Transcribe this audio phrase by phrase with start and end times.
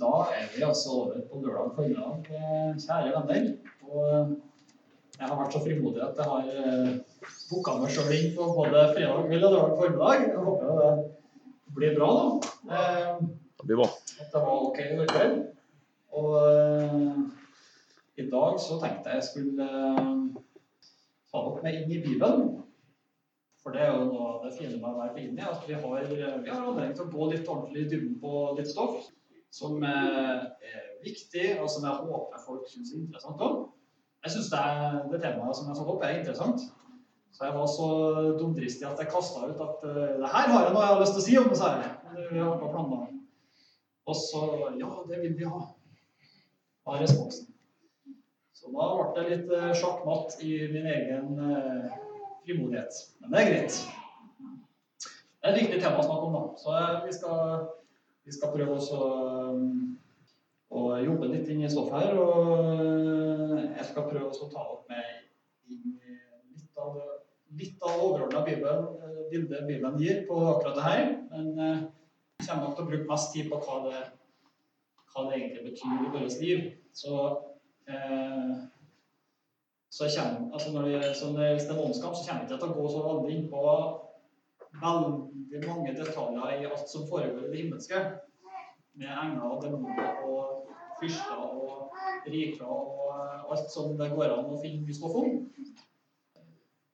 [0.00, 3.56] Da er vi altså over på lørdag formiddag, eh, kjære venner.
[3.86, 4.36] Og
[5.18, 6.96] jeg har vært så frimodig at jeg har eh,
[7.50, 10.26] booka meg sjøl inn på både fredag kveld og lørdag formiddag.
[10.26, 12.76] Jeg håper det blir bra, da.
[12.76, 13.88] Eh, Det blir bra.
[14.20, 15.38] At det var ok i går kveld.
[16.16, 17.16] Og eh,
[18.16, 20.12] i dag så tenkte jeg jeg skulle eh,
[21.32, 22.46] ta dere med inn i Bibelen.
[23.62, 25.74] For det er jo noe av det fine med å være på inni, at vi
[25.74, 29.08] har, vi har anledning til å gå litt ordentlig i dybden på litt stoff
[29.50, 33.62] som eh, er viktig, og som jeg håper folk syns er interessant òg.
[34.26, 34.62] Jeg syns det,
[35.12, 36.64] det temaet som jeg så opp, er interessant.
[37.36, 37.88] Så jeg var så
[38.40, 41.16] dumdristig at jeg kasta ut at eh, det her har jeg noe jeg har lyst
[41.16, 41.92] til å si om det, sa jeg.
[44.06, 44.42] Og så
[44.80, 45.60] Ja, det vil vi ha.
[46.86, 47.52] Var responsen.
[48.56, 51.30] Så da ble det litt eh, sjakkmatt i min egen
[52.46, 53.00] frimodighet.
[53.20, 53.78] Men det er greit.
[55.46, 56.44] Det er et viktig tema å snakke om, da.
[56.58, 57.66] Så vi skal,
[58.26, 58.98] vi skal prøve også
[59.54, 59.68] um,
[60.74, 62.18] å jobbe litt inn i stoffet her.
[62.18, 66.98] Og eh, jeg skal prøve å ta opp med inn litt av,
[67.60, 71.04] litt av overordna bildet Bibelen gir på akkurat det her.
[71.30, 74.02] Men jeg kommer nok til å bruke mest tid på hva det,
[75.12, 76.66] hva det egentlig betyr i vårt liv.
[76.96, 77.20] Så
[77.86, 78.56] eh,
[79.96, 82.72] så kommer, altså når det, så når det gjelder åndskamp, så kommer jeg ikke til
[82.72, 83.62] å gå så veldig inn på
[84.82, 88.02] veldig mange detaljer i alt som foregår i det himmelske.
[88.96, 91.96] Med engler og demoner og fyrster og
[92.26, 95.36] rikere og alt som det går an å finne mye stoff om.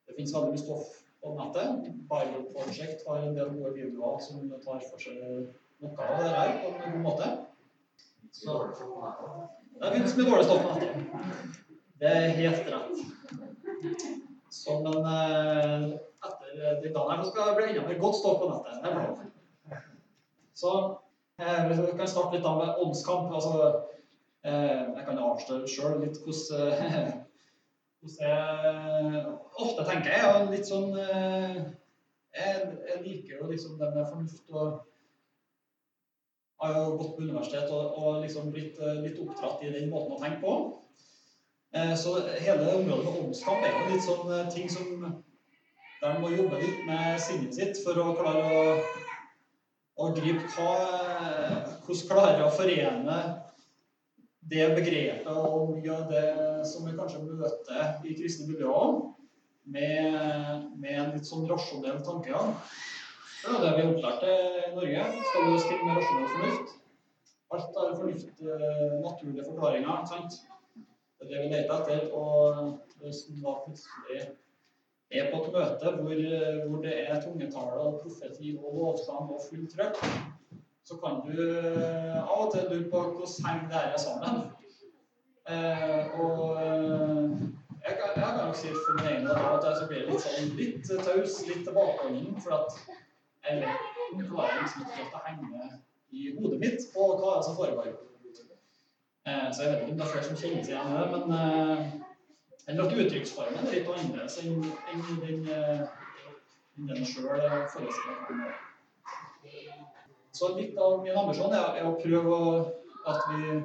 [0.06, 0.90] Det finnes veldig mye stoff
[1.22, 1.88] på nettet.
[2.10, 5.22] Bible Project har en del gode videoer som tar for seg
[5.82, 7.30] noe av det her på en god måte.
[8.32, 8.58] Så
[9.78, 11.58] det finnes mye dårlig stoff på nettet.
[12.02, 12.96] Det er helt rett.
[14.50, 15.84] Så, men eh,
[16.26, 16.41] etter
[16.82, 19.32] de dagen her skal det bli enda mer godt stoff på nettet.
[20.54, 20.72] Så
[21.40, 23.32] eh, kan starte litt da med åndskamp.
[23.34, 23.82] Altså,
[24.44, 27.12] eh, jeg kan avsløre sjøl litt hvordan, eh,
[28.20, 30.12] jeg ofte tenker.
[30.12, 31.62] Jeg er litt sånn eh,
[32.32, 34.80] jeg, jeg liker jo liksom det med fornuft og
[36.62, 40.14] har jo gått på universitet og, og liksom blitt eh, litt oppdratt i den måten
[40.16, 40.54] å tenke på.
[41.74, 44.86] Eh, Så hele området med åndskamp er jo litt sånn eh, ting som
[46.02, 48.62] man må jobbe litt med sinnet sitt for å klare å,
[50.02, 53.16] å gripe hva eh, Hvordan klare å forene
[54.52, 56.26] det begrepet og mye av det
[56.66, 59.00] som vi kanskje møter i kristne miljøer,
[59.62, 62.54] med, med en litt sånn rasjonell tankegang.
[63.42, 65.04] Det er det vi er i Norge.
[65.28, 66.72] Skal du stille med rasjonell fornuft.
[67.52, 70.06] Alt har fornuft, eh, naturlige forklaringer.
[70.10, 70.38] sant?
[70.74, 72.04] Det er det vi leter etter.
[72.18, 74.26] Og hvis man da plutselig
[75.18, 76.22] er på et møte hvor,
[76.68, 80.00] hvor det er tungetale og profeti og lovsang og fullt trøkk,
[80.84, 84.40] så kan du eh, av og til lure på hvordan henger det her sammen.
[85.52, 87.30] Eh, og eh,
[87.84, 90.90] jeg jeg kan nok si for min egen del at jeg blir litt sånn litt
[91.06, 92.78] taus, litt tilbakeholden, for at
[93.48, 95.68] jeg vet klarer liksom ikke helt å henge
[96.12, 97.92] i hodet mitt på hva det er som foregår.
[99.26, 101.08] Eh, Så jeg vet ikke om det er flere som kjenner seg igjen i det,
[101.14, 102.11] men eh,
[102.72, 104.62] eller at uttrykksformen er litt annerledes enn
[105.20, 105.82] den, eh,
[106.78, 107.42] enn den sjøl
[107.74, 108.54] forestiller.
[110.32, 112.52] Så litt av min ambisjon er, er å prøve å,
[113.12, 113.58] at vi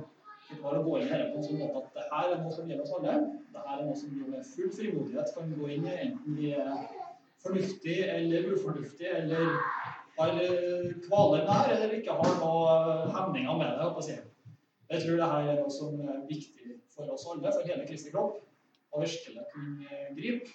[0.60, 2.84] å gå inn i på en sånn måte at det her er noe som gjelder
[2.84, 3.16] oss alle.
[3.54, 6.52] Det her er noe som vi med full frimodighet kan gå inn i, enten vi
[6.52, 6.74] er
[7.46, 9.54] fornuftig eller ufornuftig, eller
[10.18, 14.20] har eh, kvaler det eller ikke har noen hemninger med det.
[14.90, 18.12] Jeg tror det her er noe som er viktig for oss alle, for hele Kristi
[18.12, 18.42] kropp,
[18.92, 20.54] å virkelig kunne gripe.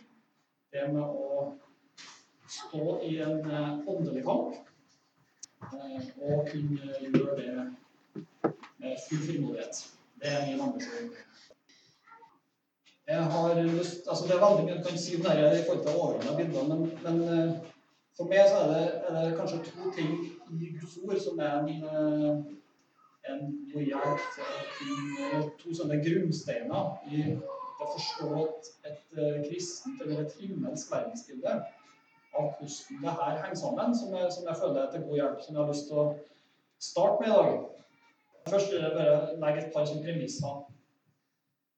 [0.72, 1.52] Det med å
[2.48, 4.54] stå i en eh, åndelig kamp,
[5.68, 7.52] eh, og kunne gjøre det
[8.80, 9.84] med full frimodighet.
[10.22, 11.12] Det er min ambisjon.
[13.06, 15.62] Jeg har lyst, altså Det er veldig mye jeg kan si om det her i
[15.66, 17.54] forhold til overordna bilder, men, men eh,
[18.16, 20.12] for meg så er det, er det kanskje to ting
[20.60, 22.34] i Guds ord som er en, eh,
[23.32, 23.40] en
[23.72, 23.88] god
[25.62, 27.24] To sånne grunnsteiner i
[27.82, 28.42] det å forstå
[28.88, 31.54] et, eh, kristent eller et himmelsk verdensbilde
[32.38, 35.42] av hvordan det her henger sammen, som jeg, som jeg føler er til god hjelp,
[35.42, 36.06] som jeg har lyst til å
[36.80, 37.50] starte med i dag.
[38.48, 40.62] Først vil jeg bare legge et par premisser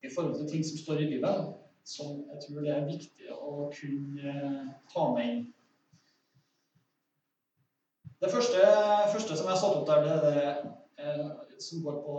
[0.03, 1.53] i forhold til ting som står i Bibelen,
[1.83, 4.63] som jeg tror det er viktig å kunne eh,
[4.93, 5.43] ta med inn.
[8.23, 8.61] Det første,
[9.11, 10.49] første som jeg har satt opp der, det er det
[11.03, 12.15] eh, som går på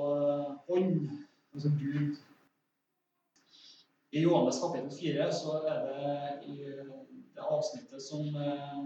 [0.77, 1.09] ånd,
[1.55, 2.17] altså Gud.
[4.11, 6.57] I Johannes kapittel 4 så er det i
[7.35, 8.85] det avsnittet som, eh,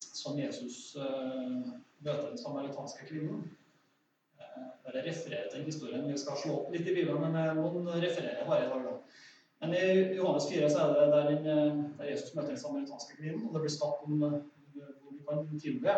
[0.00, 3.50] som Jesus eh, møter den samaritanske kvinnen.
[4.38, 6.12] Eh, Eller refererer til historien.
[6.12, 8.84] Vi skal slå opp litt i Bibelen, men noen refererer bare i dag.
[8.84, 8.96] da.
[9.60, 13.48] Men i Johannes 4 så er det der, den, der Jesus møter den samaritanske kvinnen,
[13.48, 15.96] og det blir snakk om hvor vi kan tilbe.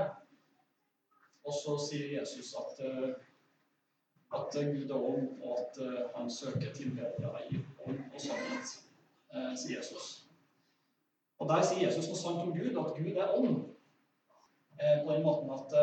[1.44, 2.82] Og så sier Jesus at,
[4.34, 5.81] at Gud er ånd, og at
[6.17, 8.73] han søker tilbedere i ånd og sannhet,
[9.61, 10.08] sier Jesus.
[11.38, 13.62] Og der sier Jesus noe sant om Gud, at Gud er ånd.
[15.05, 15.75] På den måten at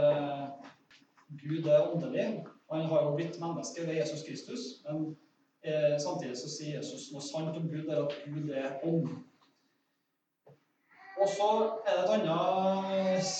[1.43, 4.59] Gud er åndelig, og han har jo blitt menneske ved Jesus Kristus.
[4.85, 5.17] Men
[5.63, 9.09] eh, samtidig så sier Jesus noe sant om Gud, er at Gud er ånd.
[11.19, 11.49] Og så
[11.87, 13.33] er det et annet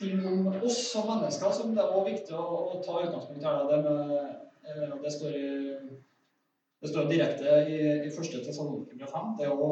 [0.00, 3.64] om oss som mennesker som det er også viktig å, å ta utgangspunkt her.
[3.70, 4.12] Det, med,
[4.68, 5.94] eh, det, står, i,
[6.82, 9.32] det står direkte i, i første Tessaloniker 5.
[9.38, 9.70] Det er jo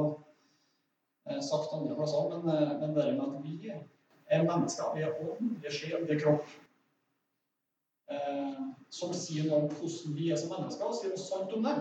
[1.28, 4.94] eh, sagt andre plasser, men, eh, men det med at vi er mennesker.
[4.96, 6.48] Vi er ånd, vi er sjel, vi er kropp
[8.10, 11.66] eh, som sier noe om hvordan vi er som mennesker, og sier noe sant om
[11.66, 11.76] det.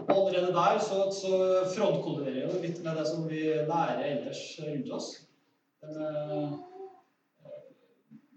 [0.00, 1.32] Og allerede der så, så
[1.72, 5.10] frontkolliderer det litt med det som vi lærer ellers rundt oss.
[5.82, 6.52] Eh,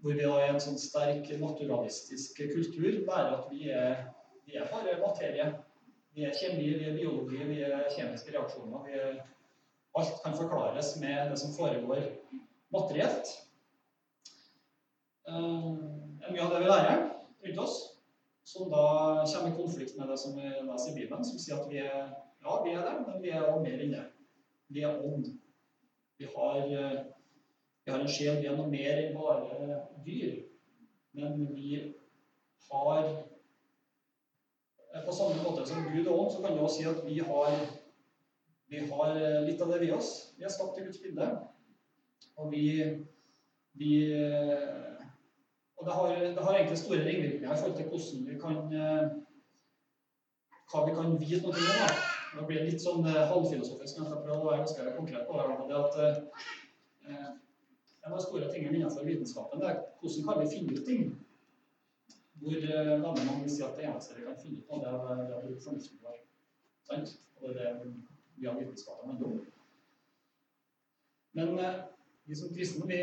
[0.00, 4.02] hvor vi i en sånn sterk naturalistisk kultur bare at vi er,
[4.44, 5.46] vi er bare materie.
[6.14, 8.90] Vi er kjemi, vi er biologi, vi er kjemiske reaksjoner.
[8.92, 9.22] Er,
[9.98, 12.04] alt kan forklares med det som foregår
[12.74, 13.32] materielt.
[15.28, 15.72] Eh,
[16.30, 17.00] mye av det vi lærer
[17.44, 17.78] rundt oss,
[18.44, 18.84] som da
[19.24, 22.12] kommer i konflikt med det som vi leser i Bibelen, som sier at vi er
[22.44, 24.04] ja, vi er det, men vi er også mer enn det.
[24.68, 25.30] Vi er ånd.
[26.20, 26.98] Vi har, eh,
[27.84, 28.40] vi har en sjel.
[28.40, 30.42] Vi er noe mer enn bare dyr.
[31.14, 31.70] Men vi
[32.70, 33.08] har
[35.04, 37.54] På samme måte som Gud og ånd, så kan vi også si at vi har,
[38.70, 40.10] vi har litt av det ved oss.
[40.38, 41.26] Vi er skapt i Guds bilde.
[42.38, 42.68] Og vi,
[43.74, 43.90] vi
[45.84, 49.08] og det har, det har, egentlig store ringvirkninger i forhold til hvordan vi kan eh,
[50.72, 51.66] hva vi kan vite noe om.
[51.80, 51.88] Da.
[52.34, 55.36] Det blir litt sånn eh, halvfilosofisk, men jeg skal prøve å være ganske konkret på
[55.36, 55.80] det.
[55.80, 57.26] at eh,
[58.04, 61.04] En av de store tingene innenfor vitenskapen er hvordan kan vi finne ut ting.
[62.42, 64.92] Hvor eh, veldig mange vil si at det eneste vi kan finne ut av, det
[64.92, 66.18] er, det bruke fornuften vår.
[66.90, 67.16] Sant?
[67.40, 67.80] Og det er
[68.36, 69.40] vi har vitenskapen handler om.
[71.32, 71.80] Men eh,
[72.26, 73.00] vi som kristne, vi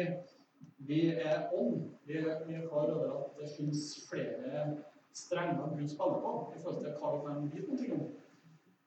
[0.77, 1.81] vi er ånd.
[2.05, 2.13] Vi,
[2.47, 4.77] vi er klar over at det finnes flere
[5.13, 8.07] strenger Gud spiller på i forhold til hva vi kan vite noe om.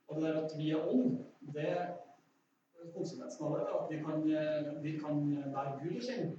[0.08, 1.19] Og det der at vi er ånd,
[1.55, 1.75] det
[2.94, 4.25] konsekvensen av det er at vi kan,
[4.84, 5.22] vi kan
[5.54, 6.32] lære Gud å kjenne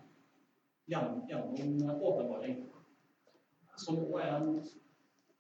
[0.92, 2.66] gjennom, gjennom åpenbaring.
[3.78, 4.60] Som er, en,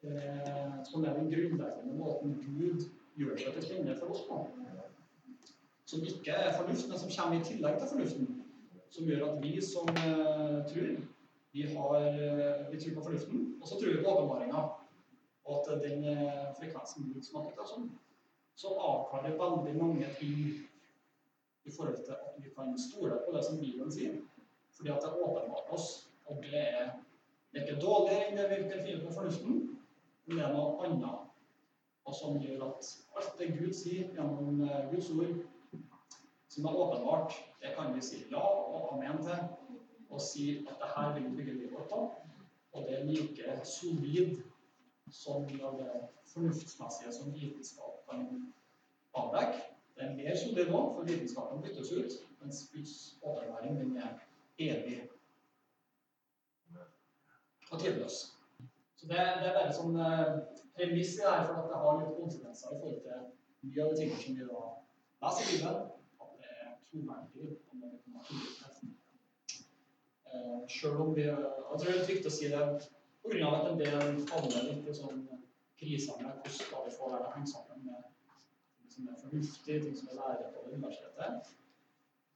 [0.03, 4.41] eh, som er den grunnleggende måten Gud gjør seg til kjenne for oss på.
[5.85, 8.33] Som ikke er fornuft, men som kommer i tillegg til fornuften
[8.95, 10.91] som gjør at vi som eh, tror,
[11.51, 11.95] vi, har,
[12.71, 14.63] vi tror på fornuften, og så tror vi på åpenbaringa.
[15.45, 17.89] Og at den eh, frekvensen Gud snakket om,
[18.55, 20.37] som avklarer veldig mange ting
[21.65, 24.19] i forhold til at vi kan stole på det som Bibelen sier.
[24.75, 26.91] Fordi at det er åpenbart oss, at det er,
[27.51, 29.61] det er ikke dårligere enn det virker fint på fornuften,
[30.25, 31.21] men det er noe annet.
[32.05, 35.37] Og som gjør at alt det Gud sier gjennom Guds ord,
[36.55, 39.47] som er åpenbart, det kan vi si ja og amen til,
[40.09, 42.03] og si at det her vil vi bygge livet vårt på.
[42.75, 44.37] Og det er like solid
[45.11, 45.89] som det
[46.33, 48.51] fornuftsmessige som vitenskap kan
[49.15, 49.74] avdekke.
[49.95, 54.17] Det er mer solid nå, for vitenskapen byttes ut, mens Guds åpenbaring den er
[54.59, 54.97] evig
[57.71, 58.17] og tidløs.
[58.95, 60.33] Så det, det, er bare sånn eh,
[60.75, 63.23] premiss i det her for at det har litt konsekvenser i forhold til
[63.69, 64.63] mye av de tingene som vi da
[65.23, 65.79] leser i Bibelen
[66.25, 67.49] om det er troverdig.
[70.31, 72.65] eh, Selv om vi Jeg tror det er viktig å si det
[73.25, 73.47] pga.
[73.51, 75.23] at en del faller litt i sånn
[75.79, 78.04] kriser med hvordan vi få det henge sammen med
[78.95, 81.53] som er fornuftig, ting som er lærer på universitetet.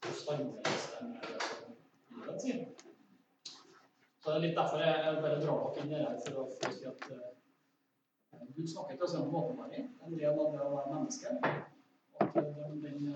[0.03, 1.75] Og harmoneres det med det som?
[4.19, 6.71] Så det er litt derfor jeg bare drar dere inn i det for å, få
[6.75, 9.87] si at uh, Gud snakker til oss gjennom åpenbaring.
[10.03, 11.35] En del av det å være menneske.
[11.39, 13.13] Og at den, den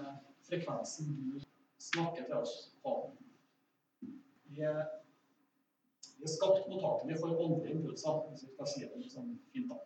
[0.47, 1.41] frekvensen du
[1.83, 2.95] snakker til oss på.
[4.53, 4.79] Vi er,
[6.15, 9.73] vi er skapt mottakelig for åndelige impulser, hvis vi skal si det litt sånn fint.
[9.73, 9.81] da.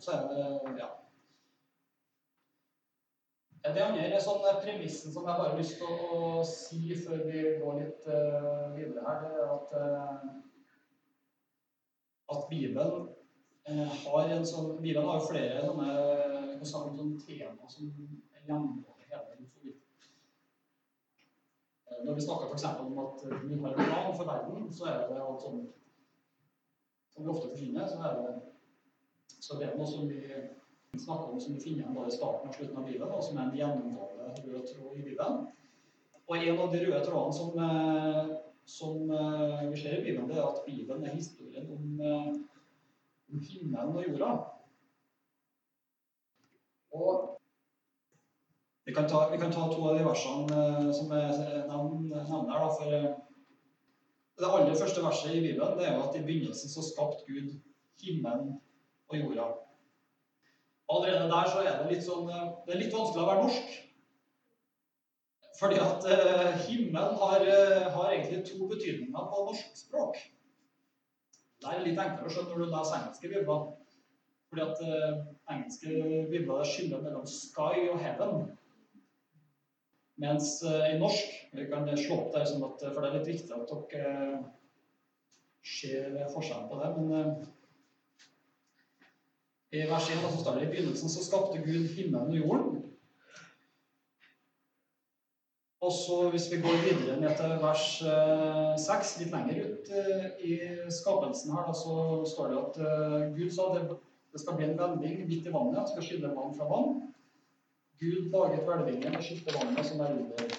[0.00, 0.88] Og så er det ja.
[3.60, 7.40] Det andre er sånn premissen som jeg bare har lyst til å si før vi
[7.60, 10.20] går litt uh, videre her, det er at, uh,
[12.32, 13.10] at Bibelen
[13.68, 15.88] uh, har en sånn Bibelen har jo flere sånne,
[16.70, 17.90] sånn tema som
[18.48, 19.44] gjennomgående hele den
[22.00, 22.64] Når vi snakker f.eks.
[22.80, 25.60] om at vi har en plan for verden, så er det alt sånn
[27.12, 28.32] som vi ofte forsyner, så er det,
[29.36, 30.22] så det er noe som vi
[30.98, 33.38] snakker om som vi finner igjen både i starten og slutten av Bibelen, og som
[33.38, 35.48] er en gjennomgående rød tråd i Bibelen.
[36.26, 40.38] Og en av de røde trådene som, eh, som eh, vi ser i Bibelen, det
[40.38, 42.30] er at Bibelen er historien om, eh,
[43.32, 44.30] om himmelen og jorda.
[46.92, 47.26] Og
[48.86, 52.70] vi kan, ta, vi kan ta to av de versene som jeg nevner her.
[52.78, 52.90] For
[54.40, 57.52] det aller første verset i Bibelen det er jo at i begynnelsen så skapte Gud
[58.02, 58.56] himmelen
[59.08, 59.50] og jorda.
[60.90, 63.78] Allerede der så er det litt sånn Det er litt vanskelig å være norsk.
[65.60, 70.16] Fordi at eh, himmelen har, uh, har, egentlig to betydninger på norsk språk.
[71.60, 73.66] Det er litt enklere å skjønne når du leser engelske bibler.
[74.50, 75.18] Fordi at eh,
[75.52, 75.98] engelske
[76.32, 78.48] bibler skiller mellom sky og heaven.
[80.20, 83.54] Mens i norsk Vi kan slå opp der, sånn at, for det er litt viktig
[83.56, 84.40] at dere
[85.66, 86.90] ser forskjellen på det.
[86.96, 87.38] Men
[89.70, 92.80] i vers 1 så står det i begynnelsen så skapte Gud himmelen og jorden.
[95.80, 97.84] Og så Hvis vi går videre ned til vers
[98.86, 100.56] 6, eh, litt lenger ut eh, i
[100.92, 101.94] skapelsen, her, da, så
[102.32, 103.96] står det at eh, Gud sa det,
[104.32, 107.00] det skal bli en hvelving midt i vannet, Det skal skille vann fra vann.
[108.00, 110.52] Gud laget hvelvingen og skilte vannet som er under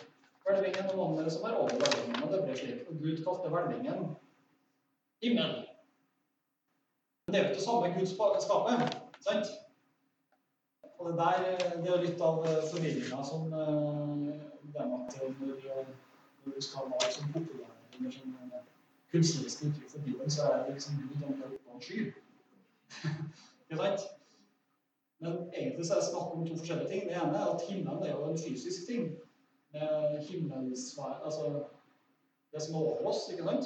[0.47, 2.23] hvelvingen, og vannet som er over hvelvingen.
[2.23, 2.81] Og det ble slik.
[2.89, 4.03] Og Gud kalte hvelvingen
[5.21, 5.53] himmel.
[7.27, 8.09] Men det er jo ikke det samme Gud
[8.47, 8.90] skaper.
[9.27, 9.51] Sant?
[10.97, 11.35] Og det der
[11.83, 15.85] det er litt av forvirringa som det med at når,
[16.45, 18.35] når du skal male som bokprogram eller som
[19.11, 21.99] kunstnerisk uttrykk for Bibelen, så er det liksom Gud om det oppe en sky.
[23.69, 24.01] Ikke sant?
[25.19, 27.03] Men egentlig så er det snakk om to forskjellige ting.
[27.09, 29.11] Det ene er at himmelen er jo en fysisk ting.
[30.29, 31.63] Himmelsvær Altså
[32.53, 33.65] det som er over oss, ikke sant?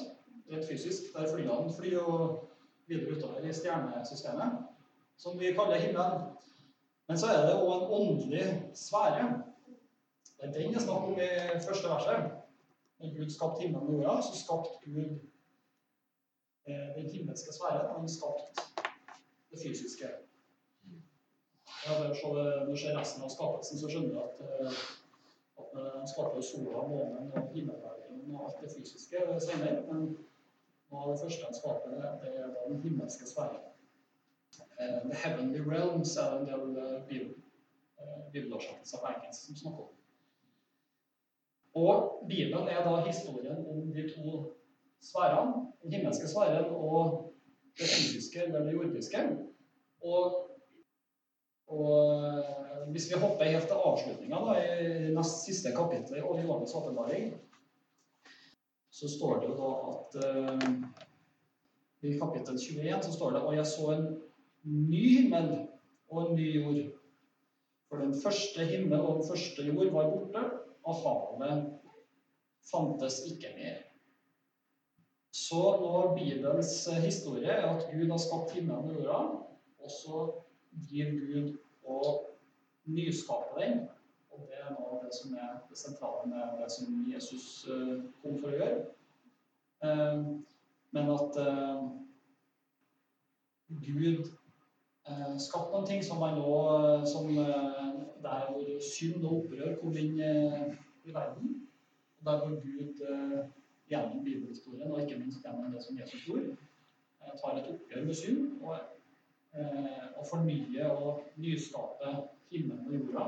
[0.51, 1.13] Rett fysisk.
[1.13, 2.49] Der flyene flyr og
[2.87, 4.51] videre utover i stjernesystemet,
[5.17, 6.31] som vi kaller himmelen.
[7.07, 9.27] Men så er det òg en åndelig sfære
[10.45, 11.29] det er den det er snakk om i
[11.67, 12.31] første verset.
[12.99, 15.11] Når Gud skapte himmelen og jorda, så skapte Gud
[16.67, 17.87] eh, den himmelske sfæren.
[17.99, 18.61] Han skapte
[19.51, 20.07] det fysiske.
[21.85, 24.77] Ja, når du ser resten av skapelsen, så skjønner du at, eh,
[25.61, 29.17] at han skapte sola, månen og himmelverden og alt det fysiske
[29.47, 29.81] senere.
[29.89, 30.17] Men
[30.89, 31.89] noe av det første han skaper,
[32.21, 33.63] det er den himmelske sfæren.
[34.79, 37.07] Uh, the heavenly realms er en del uh,
[38.31, 39.93] bibeloversettelser på engelsk som snakker om.
[41.75, 44.51] Og Bibelen er da historien om de to
[45.01, 47.33] sfærene, den himmelske sfæren og
[47.79, 49.17] det fysiske eller det jordiske.
[50.01, 50.49] Og,
[51.67, 57.33] og, eh, hvis vi hopper helt til avslutninga i nest siste kapittel i Johannes' åpenbaring,
[58.91, 60.73] så står det jo da at uh,
[62.01, 64.05] i kapittel 21 så står det Og jeg så en
[64.65, 65.49] ny himmel
[66.09, 66.83] og en ny jord.
[67.89, 70.45] For den første himmel og den første jord var borte,
[70.85, 71.65] og havet
[72.71, 73.77] fantes ikke mer.
[75.31, 79.19] Så når Bibelens historie er at Gud har skapt himmelen og jorda,
[79.79, 80.31] og så
[80.89, 82.05] driver Gud og
[82.85, 83.79] nyskaper den.
[84.31, 87.93] Og det er noe av det som er det sentrale med det som Jesus eh,
[88.21, 88.79] kom for å gjøre.
[89.85, 90.23] Eh,
[90.95, 91.85] men at eh,
[93.85, 94.31] Gud
[95.41, 96.53] skapte noen ting som man nå
[97.05, 101.61] som der hvor synd og opprør kom inn i verden.
[102.17, 103.03] Og der hvor Gud
[103.89, 106.55] gjennom bibelhistorien, og ikke minst gjennom det som Jesus gjorde,
[107.41, 108.79] tar et oppgjør med synd og,
[110.17, 113.25] og fornyer og nyskaper himmelen og jorda,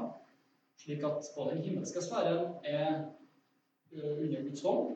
[0.77, 3.05] slik at både den himmelske sfæren er
[3.93, 4.93] under Guds dom,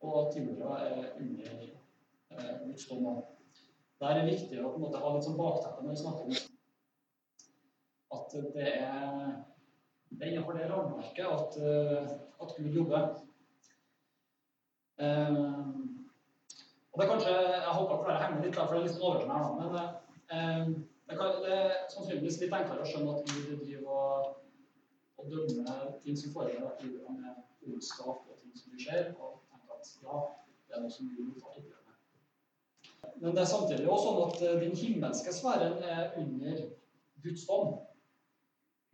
[0.00, 3.06] og at jorda er under Guds dom.
[3.98, 6.26] Der er det viktig å på en måte ha litt sånn bakteppe når vi snakker
[6.28, 6.56] om
[8.18, 9.32] at det er,
[10.10, 12.12] det er innenfor det rammeverket at, eh,
[12.42, 13.08] at, Gud jobber.
[14.98, 16.06] Um,
[16.92, 19.34] og det er kanskje, Jeg håper flere henger litt, for det er litt sånn overraskende
[19.36, 19.90] her,
[20.30, 20.72] men um,
[21.10, 24.32] det, kan, det, er sannsynligvis litt enklere å skjønne at Gud driver og,
[25.18, 29.42] og dømmer ting som foregår at Gud livet med ondskap og ting som skjer, og
[29.50, 30.24] tenker at ja,
[30.66, 31.77] det er noe som Gud vil ta opp.
[33.16, 36.60] Men det er samtidig også sånn at den himmelske sfæren er under
[37.24, 37.74] Guds dom.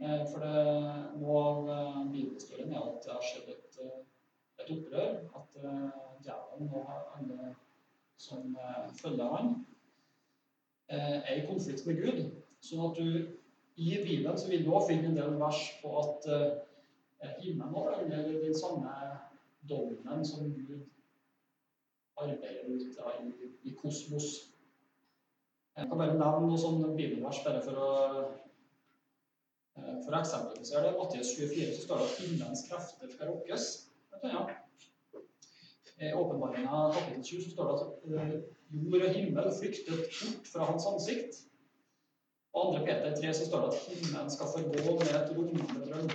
[0.01, 0.63] Eh, for det,
[1.21, 4.01] noe av eh, bibelhistorien er at det har skjedd et, eh,
[4.63, 5.13] et opprør.
[5.39, 5.61] At
[6.25, 7.53] djevelen og alle
[8.25, 8.55] som
[8.97, 9.49] følger han,
[10.89, 12.21] er i konflikt med Gud.
[12.65, 16.29] Sånn at du i Bibelen så vil du også finne en del vers på at
[17.43, 18.95] himmelen er under den samme
[19.69, 20.85] dommen som Gud
[22.25, 22.99] arbeider ut
[23.43, 24.33] i, i kosmos.
[25.75, 27.93] Jeg kan bare nevne noe sånn bibelvers bare for å
[29.75, 30.99] for eksempelet så er det.
[30.99, 33.65] Mattias 24 så står det at himmelens krefter skal rokkes.
[36.05, 40.87] I åpenbaringa kapittel 20 så står det at jord og himmel flyktet bort fra hans
[40.91, 41.41] ansikt.
[42.55, 42.85] Og 2.
[42.87, 46.11] Peter 3 så står det at himmelen skal forgå med et rungende drøm.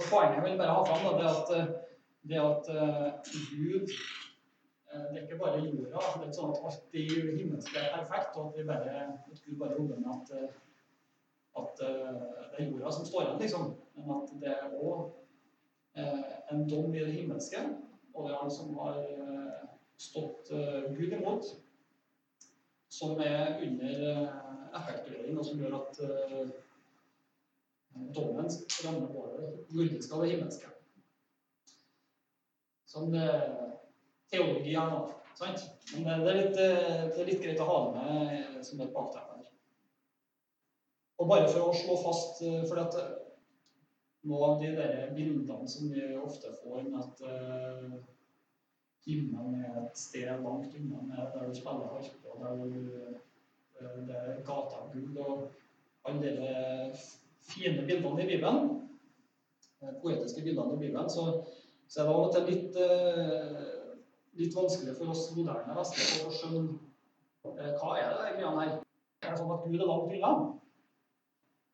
[0.00, 1.48] Så Poenget jeg vil bare ha fram, da, det at,
[2.28, 2.64] det at
[3.50, 3.94] Gud
[4.90, 6.00] Det er ikke bare jorda.
[6.00, 7.04] Det er ikke sånn at alt i
[7.38, 10.56] himmelske er perfekt, og at, vi bare, at Gud bare jobber med at,
[11.60, 13.68] at uh, det er jorda som står igjen, liksom.
[14.00, 15.16] Men at det er òg
[16.50, 17.62] en dom i det himmelske.
[18.14, 18.98] Og det er han som har
[20.00, 20.50] stått
[20.96, 21.46] Gud imot,
[22.90, 24.02] som er under
[24.78, 26.00] effektuering, og som gjør at
[28.14, 28.50] dommen
[28.84, 30.70] rammer både jordiske og det himmelske.
[32.90, 33.14] Sånn
[34.30, 35.00] teologi her nå.
[35.38, 35.64] Sant?
[35.94, 39.38] Men det er, litt, det er litt greit å ha det med som et bakteppe
[39.38, 39.48] her.
[41.20, 42.96] Og bare for å slå fast For at
[44.28, 47.94] noen av de der bildene som vi ofte får med at uh,
[49.06, 53.14] himmelen er et sted langt unna der du spiller harpe, og der du,
[53.80, 55.46] uh, det er gata av gull og
[56.10, 56.52] alle de
[57.48, 58.76] fine bildene i Bibelen,
[60.02, 61.40] poetiske bildene i Bibelen, så,
[61.88, 63.69] så er det av og til litt, uh,
[64.38, 66.74] litt vanskelig for oss moderne vestlige å skjønne uh,
[67.80, 68.70] hva er det greia her.
[69.20, 70.32] Er det sånn at Gud er langt unna?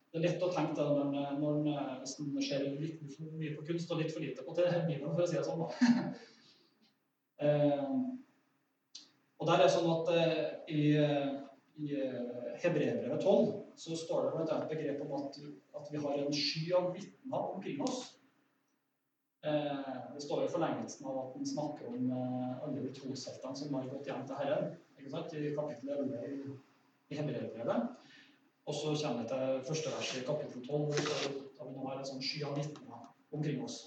[0.07, 1.07] Det er lett å tenke det når,
[1.41, 1.55] når,
[2.01, 5.23] hvis man ser litt for mye på kunst og litt for lite på Bibelen, for
[5.23, 5.61] å si det sånn.
[5.61, 5.67] da.
[9.37, 10.05] og der er det sånn at
[10.73, 10.75] i
[11.77, 11.87] i
[12.63, 14.57] Hebreerbrevet 12 så står det bl.a.
[14.57, 15.35] et begrep om at,
[15.77, 18.16] at, vi har en sky av vitner omkring oss.
[19.45, 23.75] Eh, det står i forlengelsen av at man snakker om eh, alle de trosheltene som
[23.77, 24.71] har gått hjem til Herren.
[24.97, 26.55] ikke sant, I kapittel 11 i,
[27.13, 27.91] i Hebreerbrevet.
[28.67, 30.89] Og så kommer vi til første vers i kapittel 12,
[31.59, 33.77] da vi nå har en sånn sky av vitner omkring oss.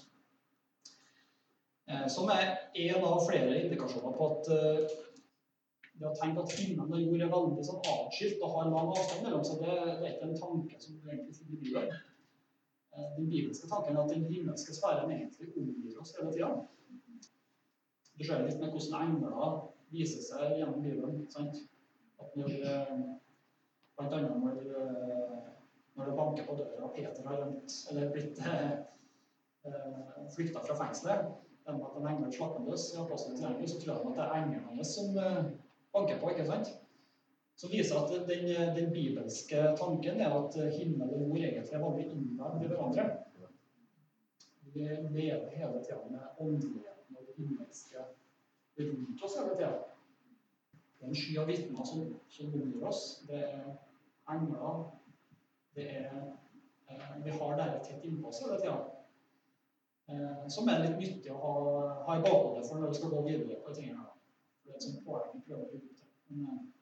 [1.91, 2.55] Eh, som er
[2.87, 4.51] en av flere indikasjoner på at
[6.01, 9.27] det å tenke at himmelen og jord er veldig sånn atskilt og har lang avstand
[9.27, 11.99] mellom seg, det, det, er ikke en tanke som egentlig finner i Bibelen.
[12.97, 16.49] Eh, den bibelske tanken at den himmelske sfæren egentlig omgir oss hele tida.
[18.19, 19.37] Du ser litt med hvordan engler
[19.91, 21.29] viser seg gjennom Bibelen.
[21.29, 21.55] sant?
[22.19, 22.99] At når, eh,
[23.97, 25.39] Blant annet når, eh,
[25.95, 28.77] når det banker på døra Peter har rømt, eller blitt eh,
[30.35, 31.25] flykta fra fengselet
[31.65, 35.13] gjennom at en engel slapp ham løs så tror jeg at det er englene som
[35.93, 36.29] banker på.
[36.29, 36.71] ikke sant?
[37.55, 42.05] Som viser at den, den, bibelske tanken er at himmel og jord egentlig er veldig
[42.15, 43.05] innvevd i hverandre.
[44.73, 44.87] Vi
[45.17, 48.05] lever hele tida med åndeligheten og det himmelske
[48.79, 49.73] rundt oss hele tida.
[50.97, 53.03] Det er en sky av vitner som, som omgir oss.
[53.27, 53.67] Det er
[54.31, 54.81] engler.
[55.75, 56.15] Det er
[56.89, 58.79] eh, Vi har dette tett innpå oss hele tida.
[60.09, 61.53] Eh, som er litt nyttig å ha,
[62.07, 64.07] ha i bakhodet for når vi skal gå videre på tingene
[64.63, 66.80] det er et sånt poeng jeg prøver å bruke.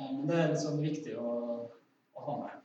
[0.00, 1.30] Eh, men det er sånn viktig å,
[2.16, 2.56] å ha med.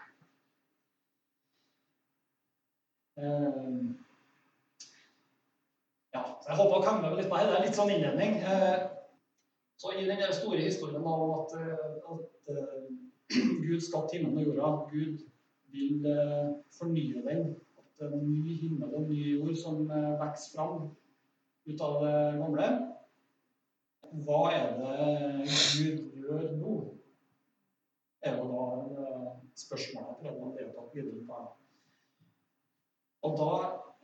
[3.16, 3.78] Eh,
[6.16, 7.56] ja, Jeg håper å komme litt på det.
[7.58, 8.40] Er litt sånn innledning.
[8.44, 8.88] Eh,
[9.82, 11.56] så I den store historien om at,
[12.14, 12.52] at
[13.66, 15.26] Gud skapte himmelen og jorda Gud
[15.76, 16.06] vil
[16.78, 17.50] fornye den.
[17.76, 20.86] At det er en ny himmel og en ny jord som vokser fram
[21.66, 22.70] ut av det gamle.
[24.24, 26.75] Hva er det Gud gjør nå?
[28.26, 28.66] Er jo da
[29.04, 31.42] eh, spørsmålet jeg prøver å delta videre på.
[33.26, 33.52] Og da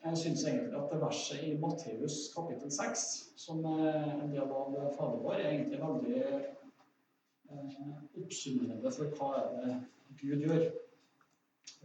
[0.01, 3.05] jeg syns egentlig at det verset i Matteus kapittel 6,
[3.38, 7.81] som er en del av Fader vår, er egentlig veldig eh,
[8.23, 9.75] oppsummerende for hva er det
[10.21, 10.67] Gud gjør.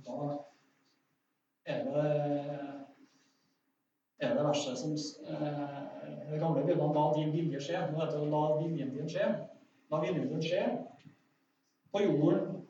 [0.06, 0.18] Da
[1.66, 2.06] er det
[4.24, 7.90] er det verset som eh, gamle bildene 'la din vilje skje'.
[7.90, 9.32] Nå heter det 'la viljen din skje'.
[9.90, 10.62] La viljen din skje
[11.96, 12.66] på jorden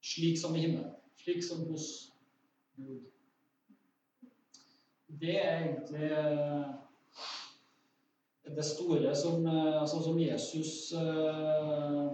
[0.00, 0.92] slik som i himmelen.
[1.16, 2.12] Slik som hos
[2.76, 3.00] Gud.
[5.20, 6.66] Det er egentlig eh,
[8.56, 12.12] det store som, altså som Jesus eh,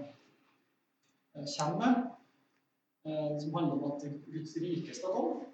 [1.59, 5.45] kommer med, som handler om at Guds rike skal komme.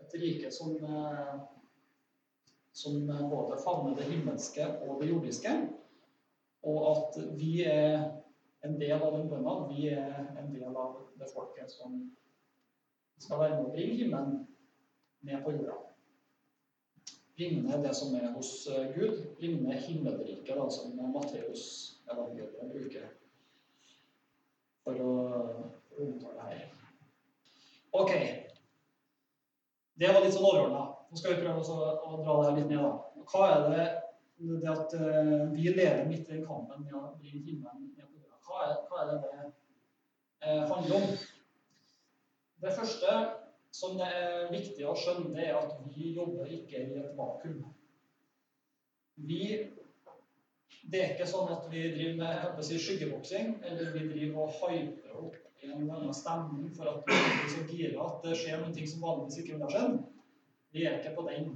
[0.00, 1.36] Et rike som eh,
[2.76, 5.52] som både favner det himmelske og det jordiske.
[6.62, 8.10] Og at vi er
[8.66, 11.98] en del av den bønna, vi er en del av det folket som
[13.22, 14.40] skal være med å bringe himmelen
[15.26, 15.76] ned på jorda.
[17.36, 21.64] Bringe det som er hos eh, Gud, bringe himmelriket, altså, da, som Matteus
[22.12, 23.08] evangeliet bruker
[24.86, 25.14] for å
[26.00, 26.66] omtale her.
[27.96, 28.12] Ok.
[29.96, 30.84] Det var litt sånn overordna.
[31.10, 32.84] Nå skal vi prøve å dra det her litt ned.
[32.84, 33.24] da.
[33.26, 33.86] Hva er det,
[34.62, 37.85] det at eh, vi lever midt i kampen med å bringe himmelen
[38.46, 39.46] hva, er, det det
[40.46, 41.08] uh, handler om?
[42.62, 43.16] Det første
[43.76, 47.64] som det er viktig å skjønne, det er at vi jobber ikke i et vakuum.
[49.16, 49.42] Vi
[50.86, 55.16] det er ikke sånn at vi driver med si, skyggeboksing, eller vi driver og hyper
[55.18, 58.86] opp en annen stemning for at vi er så gira at det skjer noen ting
[58.86, 59.96] som vanligvis ikke ville skjedd.
[60.76, 61.48] Vi er ikke på den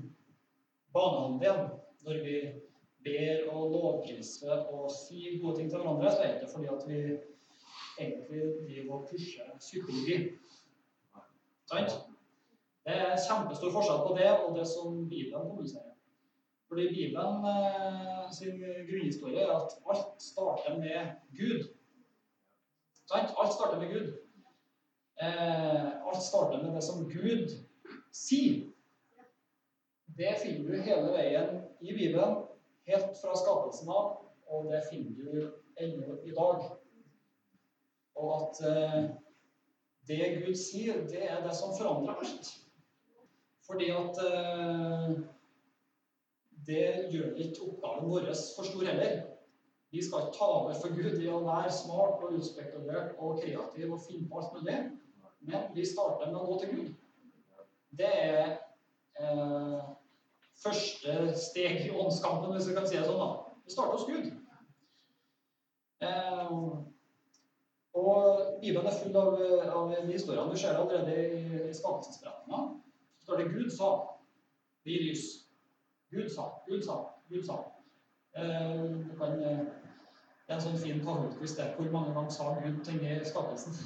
[0.95, 1.71] banehalvdelen.
[2.07, 2.37] Når vi
[3.05, 6.87] ber og lovpriser og sier gode ting til hverandre, så er det ikke fordi at
[6.89, 6.99] vi
[8.01, 10.19] egentlig driver og pusher psykologi.
[11.71, 11.93] Sant?
[12.85, 15.95] Det er kjempestor forskjell på det og det som Bibelen kommuniserer.
[16.69, 18.57] Fordi Bibelen eh, sin
[18.89, 20.99] grunnhistorie er at alt starter med
[21.39, 21.69] Gud.
[23.11, 23.31] Sant?
[23.41, 24.13] Alt starter med Gud.
[25.23, 27.57] Eh, alt starter med det som Gud
[28.13, 28.71] sier.
[30.19, 32.37] Det finner du hele veien i Bibelen,
[32.89, 34.13] helt fra skapelsen av,
[34.51, 36.65] og det finner du ennå i dag.
[38.21, 39.03] Og at eh,
[40.09, 42.55] det Gud sier, det er det som forandrer alt.
[43.67, 45.13] Fordi at eh,
[46.67, 49.21] det gjør ikke oppgaven vår for stor heller.
[49.91, 53.95] Vi skal ikke ta over for Gud i å være smart og utspekulert og kreativ
[53.95, 54.77] og finne på alt mulig.
[55.41, 56.91] Men vi starter med å gå til Gud.
[57.99, 58.53] Det er
[59.19, 59.81] eh,
[60.65, 63.21] første steg i åndskampen, hvis vi kan si det sånn.
[63.21, 63.57] da.
[63.65, 64.31] Det starter hos Gud.
[66.01, 66.53] Eh,
[68.01, 69.35] og Bibelen er full av,
[69.75, 70.51] av historiene.
[70.51, 72.63] Du ser allerede i, i skapelsesberetninga.
[73.19, 73.91] Så står det Gud sa.
[74.85, 75.27] Vi lys.
[76.11, 76.97] Gud sa, Gud sa,
[77.29, 77.59] Gud sa.
[78.37, 79.59] Eh, du kan, eh,
[80.47, 81.75] det er en sånn fin Kahoot-quiz der.
[81.77, 83.77] Hvor mange ganger sa Gud ting i skapelsen?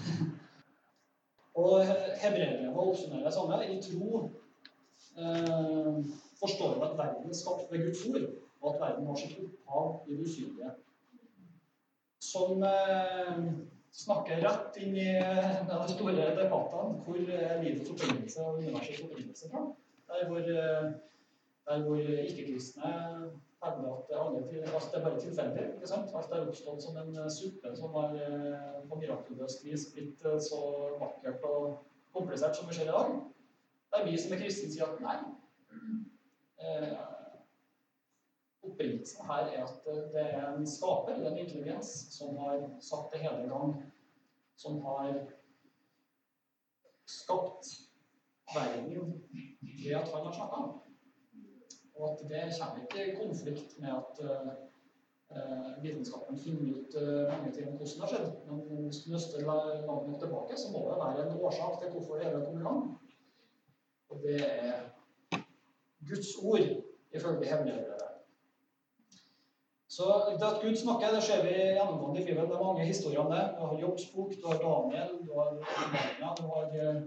[1.60, 3.60] og hebreerbrevet oppsummerer det samme.
[3.68, 4.22] I tro
[6.40, 8.26] forstår at verden er skapt ved Guds ord,
[8.60, 10.72] og at verden har sitt opphav i det usynlige.
[12.24, 13.40] Som eh,
[13.94, 19.66] snakker rett inn i de store debattene hvor livets opprinnelse og universets opprinnelse fra.
[20.10, 20.94] Der hvor eh,
[21.66, 22.90] der hvor ikke-kristne
[23.64, 24.38] hevder at alle,
[24.74, 25.64] altså det er bare tilfeldig.
[25.74, 26.10] ikke sant?
[26.14, 30.40] Alt er oppstått som en eh, suppe som har eh, på mirakuløst vis blitt eh,
[30.48, 30.60] så
[31.00, 31.78] vakkert og
[32.16, 33.14] komplisert som vi ser i dag.
[33.94, 35.18] Det er vi som er kristne, sier at nei.
[36.58, 36.94] Eh,
[38.64, 43.44] Opprinnelsen her er at det er en skaper, en intelligens, som har satt det hele
[43.44, 43.74] i gang.
[44.56, 45.12] Som har
[47.06, 47.70] skapt
[48.54, 49.22] verden
[49.84, 50.62] ved at han har snakka.
[51.94, 57.52] Og at det kommer ikke i konflikt med at uh, vitenskapen finner ut uh, mange
[57.52, 58.28] ting om hvordan det har skjedd.
[58.48, 59.46] Men hvis du nøster
[59.86, 62.82] langt tilbake, så må det være en årsak til hvorfor det hele kom i gang.
[64.14, 64.74] Og det er
[66.08, 66.66] Guds ord,
[67.14, 68.10] ifølge hemmelighetsbrevet.
[69.94, 70.04] Så
[70.38, 72.50] det at Gud snakker, det ser vi gjennomgående i Bibelen.
[72.50, 73.42] Det er mange historier om det.
[73.56, 75.50] Du har Jobbs bok, du har Daniel, du har
[75.94, 77.02] Maria du har eh,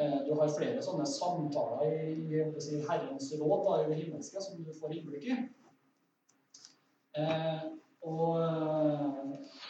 [0.00, 4.58] Eh, du har flere sånne samtaler i, i Herrens råd da, i det himmelske som
[4.60, 5.36] du får innblikk i.
[7.16, 7.62] Eh,
[8.04, 9.62] og eh,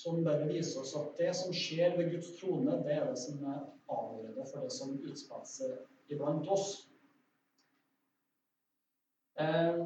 [0.00, 3.42] som bare viser oss at det som skjer ved Guds trone, det er det som
[3.44, 6.70] er avgjørende for det som utspiller seg iblant oss.
[9.40, 9.82] Eh,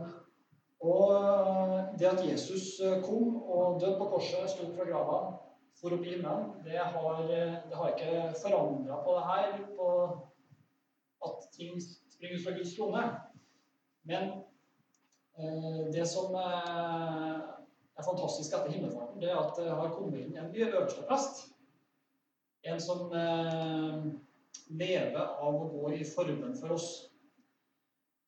[0.84, 5.18] og det at Jesus kom og døde på korset, sto fra grava
[5.80, 9.88] for opp i himmelen, det har, det har ikke forandra på det her, på
[11.24, 11.80] at ting
[12.12, 13.04] springer fra Guds trone.
[14.04, 14.30] Men
[15.38, 17.53] eh, det som eh,
[17.94, 21.44] er fantastisk etter himmelfarten, det er at det har kommet inn en ny øverste prest.
[22.64, 24.06] En som eh,
[24.72, 26.88] lever av å gå i formen for oss.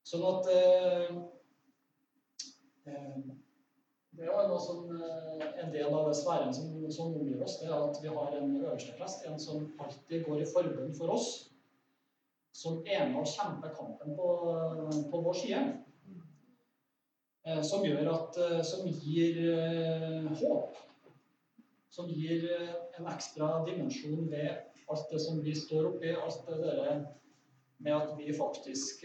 [0.07, 1.19] Sånn at eh,
[2.93, 3.19] eh
[4.17, 7.75] det er noe som eh, en del av sfæren som, som omgir oss, det er
[7.77, 11.27] at vi har en øverste prest, en som alltid går i forbund for oss.
[12.57, 14.29] Som er med og kjemper kampen på,
[15.11, 15.61] på vår side.
[17.47, 19.39] Eh, som gjør at eh, Som gir
[20.43, 20.81] håp.
[21.91, 22.45] Som gir
[22.99, 24.51] en ekstra dimensjon ved
[24.91, 27.05] alt det som vi står oppi, alt det der
[27.79, 29.05] med at vi faktisk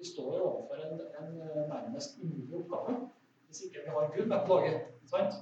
[0.00, 1.34] vi står overfor en, en
[1.68, 3.08] nærmest umulig oppgave.
[3.46, 5.34] Hvis ikke vi har Gud med på laget, sant?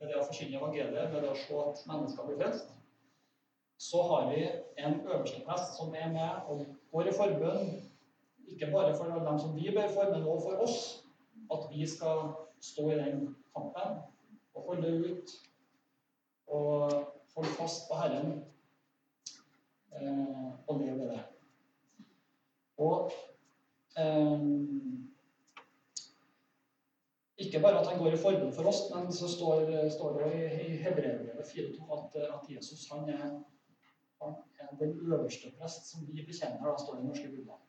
[0.00, 2.72] med det å forkynne evangeliet, med det å se at mennesker blir frelst,
[3.80, 4.42] så har vi
[4.84, 7.70] en øverste prest som er med og går i forbønn,
[8.52, 10.78] ikke bare for dem som vi ber for, men også for oss,
[11.52, 13.98] at vi skal stå i den kampen
[14.54, 15.30] og holde ut
[16.46, 16.92] og
[17.36, 18.44] holde fast på Herren
[19.96, 21.22] eh, og leve i det.
[22.76, 23.12] Og
[23.98, 24.44] eh,
[27.36, 30.72] ikke bare at han går i forbund for oss, men så står, står det i,
[30.72, 33.26] i Hebrevet 4.2 at, at Jesus han er,
[34.22, 36.62] han er den øverste prest som vi bekjenner.
[36.70, 37.63] Da står det i norske bibler.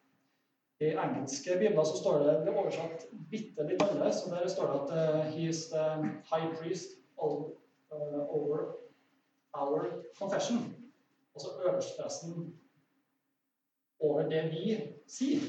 [0.80, 4.26] I engelske bibler så står det det er oversatt bitte litt annerledes.
[4.28, 5.86] Der står det at uh, he is the
[6.28, 7.54] high priest over,
[7.94, 8.66] uh, over
[9.54, 10.76] our confession.
[11.36, 12.60] Altså øverstepresten
[14.00, 14.76] over det vi
[15.08, 15.48] sier.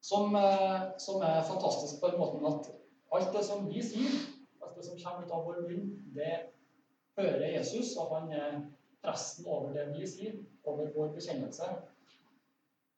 [0.00, 2.72] Som, uh, som, er fantastisk på den måten at
[3.12, 4.12] alt det som vi sier,
[4.62, 6.34] alt det som kommer ut av vår munn, det
[7.16, 8.60] hører Jesus, og han er
[9.02, 11.64] presten over det vi sier, over vår bekjennelse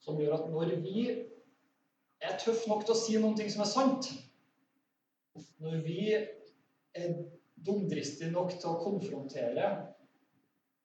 [0.01, 1.05] som gjør at når vi
[2.21, 4.11] er tøffe nok til å si ting som er sant,
[5.61, 7.15] når vi er
[7.67, 9.69] dumdristige nok til å konfrontere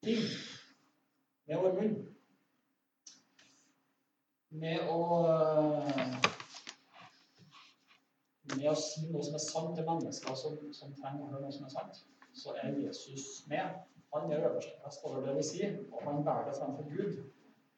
[0.04, 0.22] ting
[1.48, 1.96] med vår munn
[4.56, 5.00] Med å
[8.56, 11.56] med å si noe som er sant til mennesker som, som trenger å høre noe
[11.56, 11.98] som er sant,
[12.38, 13.82] så er Jesus med.
[14.14, 17.18] Han er øverste prest over det vi sier, og han bærer det fremfor Gud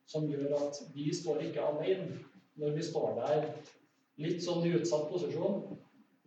[0.08, 2.22] som gjør at vi står ikke alene
[2.58, 3.50] når vi står der
[4.24, 5.78] litt sånn i utsatt posisjon.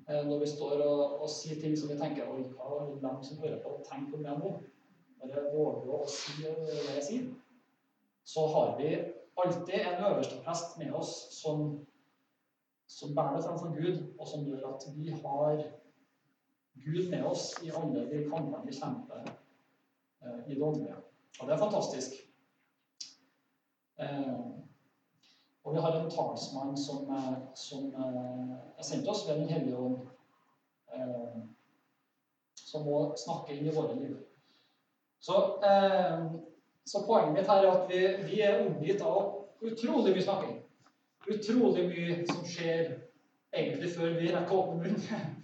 [0.07, 3.23] Eh, når vi står og, og sier ting som vi tenker Oi, hva vil dem
[3.27, 4.53] som hører på, tenke om det nå?
[5.21, 6.55] Jeg våger å si det
[6.95, 7.25] jeg sier,
[8.25, 8.95] så har vi
[9.41, 11.75] alltid en øverste prest med oss som,
[12.89, 15.61] som bærer det framfor Gud, og som gjør at vi har
[16.81, 20.97] Gud med oss i alle de kampene vi kjemper eh, i det åndelige.
[21.41, 22.17] Og det er fantastisk.
[24.01, 24.35] Eh,
[25.63, 29.77] og vi har en talsmann som, eh, som eh, er sendt oss ved Den hellige
[29.77, 29.99] ånd,
[32.57, 34.17] som må snakke inn i våre liv.
[35.21, 35.37] Så,
[36.87, 40.57] så poenget mitt her er at vi, vi er omgitt av utrolig mye snakking.
[41.31, 42.95] Utrolig mye som skjer
[43.53, 45.37] egentlig før vi rekker å åpne munnen.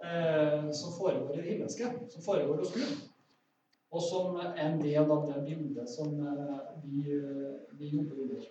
[0.80, 3.09] som foregår i det himmelske, som foregår hos Gud
[3.90, 8.48] og som er en del av det bildet som eh, vi, eh, vi jobber under.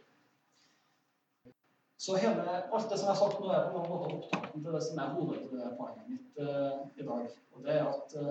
[1.99, 4.75] Så hele, alt det som jeg har sagt nå, er på mange måter opptakten til
[4.75, 7.25] det som er hodet det poenget mitt uh, i dag.
[7.55, 8.29] Og det er at uh,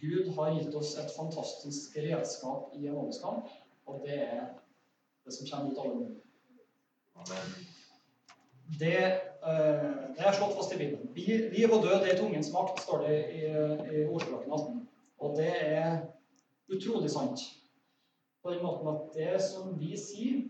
[0.00, 3.52] Gud har gitt oss et fantastisk redskap i en åndskamp,
[3.86, 4.46] og det er
[5.26, 6.16] det som kommer ut av munnen.
[8.80, 8.96] Det,
[9.44, 11.12] uh, det er slått fast i Bibelen.
[11.52, 13.44] Liv og død er tungens makt, står det i,
[13.98, 14.81] i Ordspråken 18.
[15.22, 16.00] Og det er
[16.74, 17.40] utrolig sant.
[18.42, 20.42] På den måten at det som vi sier,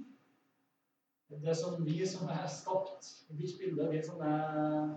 [1.45, 4.95] det som vi som er skapt i ditt bilde, vi som er,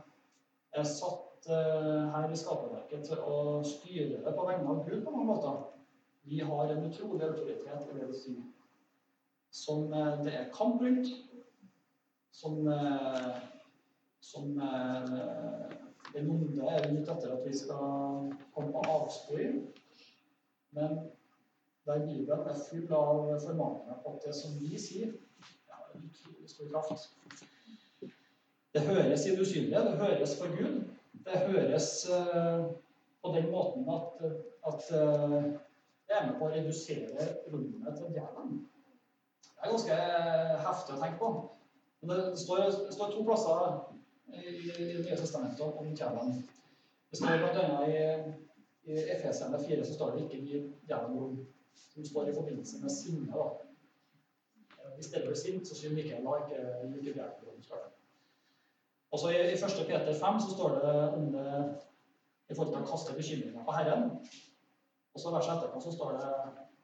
[0.71, 5.15] er satt uh, her i skaperverket til å styre det på vegne av Gud på
[5.15, 5.61] mange måter,
[6.23, 8.43] vi har en utrolig autoritet i det vi sier.
[9.51, 11.11] Som uh, det er kamp rundt.
[12.35, 13.35] Som, uh,
[14.19, 14.49] som
[16.15, 18.04] den onde er ute etter at vi skal
[19.05, 19.61] avsporing.
[20.75, 20.97] Men
[21.85, 25.11] der Bibelen er full av formaninger på at det som vi sier,
[25.69, 27.09] har en utrolig stor kraft.
[28.73, 30.81] Det høres i det usynlige, det høres for Gud.
[31.25, 32.65] Det høres uh,
[33.23, 34.25] på den måten at,
[34.67, 35.43] at uh,
[36.07, 38.57] det er med på å redusere rommet til djevelen.
[39.45, 39.99] Det er ganske
[40.65, 41.29] heftig å tenke på.
[42.01, 43.63] Men det står, det står to plasser
[44.35, 46.43] i Det nye testamentet om djevelen.
[47.09, 47.65] Det står bl.a.
[47.87, 48.03] i,
[48.85, 51.47] i Efeserne 4 så står det ikke 'vi gjennom
[51.93, 53.33] som står i forbindelse med sinne.
[53.33, 53.49] da.
[54.95, 56.61] Hvis dere blir sint, så synd Mikael La ikke
[56.95, 57.91] like hjelp står det.
[59.11, 59.87] Også i, i 1.
[59.87, 61.75] Peter 5 så står det om det
[62.49, 64.03] i forhold til å kaste bekymringer på Herren.
[65.13, 66.29] Og så verset etterpå så står det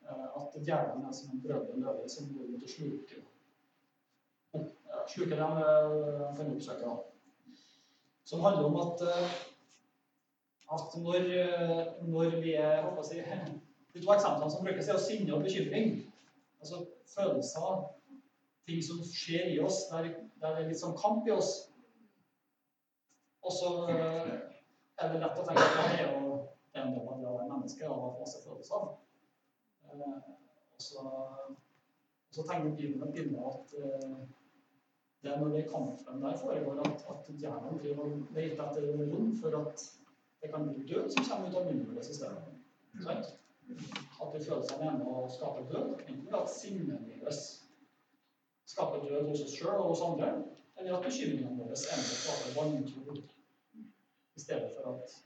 [0.10, 3.22] eh, at djevelen er som en brølende løve som går mot å sluke.
[5.08, 5.56] Sluke dem
[6.36, 6.88] for en oppsøker.
[6.88, 7.12] da
[8.32, 9.32] som handler om at, eh,
[10.72, 13.20] at når, eh, når, vi er å si,
[13.92, 15.98] De to eksemplene som brukes, er sinne og bekymring.
[16.62, 17.82] Altså følelser,
[18.70, 21.52] ting som skjer i oss, der, der det er litt sånn kamp i oss.
[23.44, 24.32] Og så eh,
[25.02, 27.90] er det lett å tenke at det er en del av det å være menneske
[27.90, 28.92] og ha masse følelser.
[29.92, 30.06] Og
[30.80, 33.74] så, og så tegner Bibelen et bilde at
[35.22, 39.36] det er når det kampen der foregår, at, at hjernen driver og leter etter rom
[39.42, 39.84] for at
[40.42, 42.44] det kan bli død som kommer ut av stedet.
[43.04, 43.26] Sant?
[44.22, 46.02] At vi føler seg med å skape død.
[46.08, 47.44] Enten ved at sinnet vårt
[48.72, 50.32] skaper død hos oss sjøl og hos andre,
[50.78, 53.18] eller at bekymringene våre er med å skape vantro
[54.36, 55.18] i stedet for at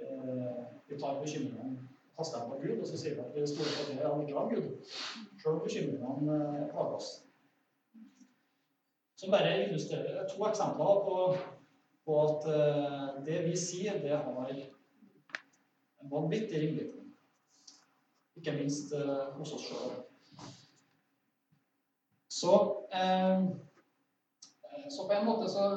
[0.00, 3.74] eh, vi tar bekymringene kaster dem på Gud, og så sier vi at vi stoler
[3.76, 4.92] på det allikevel, Gud.
[5.42, 7.10] Selv om bekymringene eh, plager oss.
[9.18, 11.18] Som bare illustrerer to eksempler på,
[12.04, 17.12] på at uh, det vi sier, det har en vanvittig ringvirkning.
[18.36, 19.94] Ikke minst uh, hos oss sjøl.
[22.28, 22.52] Så,
[22.94, 23.46] uh,
[24.90, 25.70] så på en måte så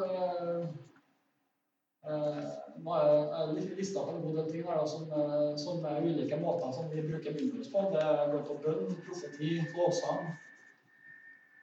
[2.77, 3.07] nå har
[3.57, 5.09] jeg lista opp en god del ting her, da, som,
[5.59, 7.81] som, er ulike måter som vi bruker munnen på.
[7.91, 10.29] Det går på bønn, profeti, lovsang,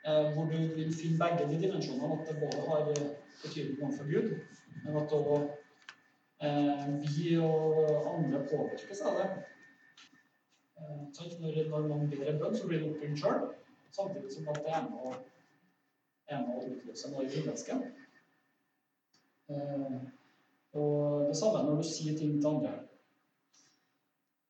[0.08, 2.14] Eh, hvor du vil finne begge de dimensjonene.
[2.14, 2.80] At det både har
[3.42, 4.30] betydning overfor Gud,
[4.84, 5.32] men at òg
[6.44, 9.28] eh, vi og andre påvirkes av det.
[10.78, 11.02] Eh,
[11.40, 13.46] når, når, man ber en bønn, så blir det oppfylt sjøl,
[13.94, 15.14] samtidig som at det er med å,
[16.28, 17.86] er med å utløse noe i mennesket.
[19.50, 19.98] Eh,
[20.74, 22.78] og det samme når du sier ting til andre.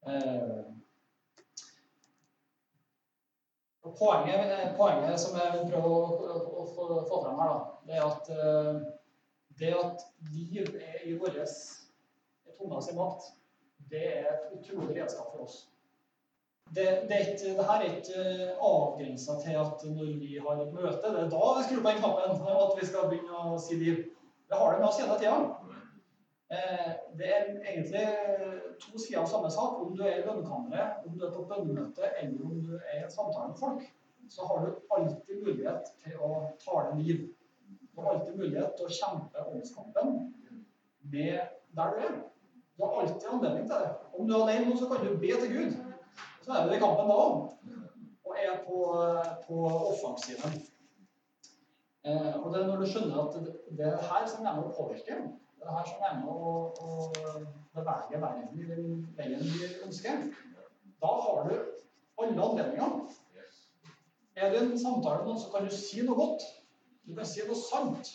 [0.08, 0.62] Eh,
[3.84, 8.04] Poenget, poenget, som jeg vil prøve å, å, å få, fram her, da, det er
[8.06, 8.80] at uh,
[9.58, 11.38] det at liv er i vår
[12.58, 13.30] tunga sin makt,
[13.90, 15.68] det er et utrolig redskap for oss.
[16.74, 18.24] Det, det, er ikke, det her er ikke
[18.56, 21.92] uh, avgrensa til at når vi har et møte, det er da vi skrur på
[21.92, 24.02] den knappen at vi skal begynne å si liv.
[24.48, 25.36] Det har det med oss hele tida.
[26.54, 28.08] Eh, det er egentlig
[28.80, 29.78] to sider av samme sak.
[29.82, 33.04] Om du er i bønnekammeret, om du er på bønnemøte, eller om du er i
[33.04, 33.86] en samtale med folk,
[34.30, 36.30] så har du alltid mulighet til å
[36.64, 37.24] tale liv.
[37.94, 40.14] Du har alltid mulighet til å kjempe åndskampen
[41.12, 41.40] med
[41.78, 42.16] der du er.
[42.74, 43.90] Du har alltid anledning til det.
[44.18, 45.76] Om du er alene, så kan du be til Gud.
[46.42, 47.36] Så er du i kampen da òg.
[48.24, 48.80] Og er på,
[49.46, 49.60] på
[49.92, 50.58] offensiven.
[52.04, 53.38] Eh, og det er når du skjønner at
[53.78, 55.22] det er her som er med å påvirke
[55.64, 56.50] det er her som er med å,
[56.84, 56.88] å
[57.72, 60.26] bevege verden i den veien du ønsker,
[61.00, 61.54] da har du
[62.20, 62.98] alle anledninger.
[64.36, 66.44] Er det en samtale med noen, så kan du si noe godt.
[67.06, 68.12] Du kan si noe sant.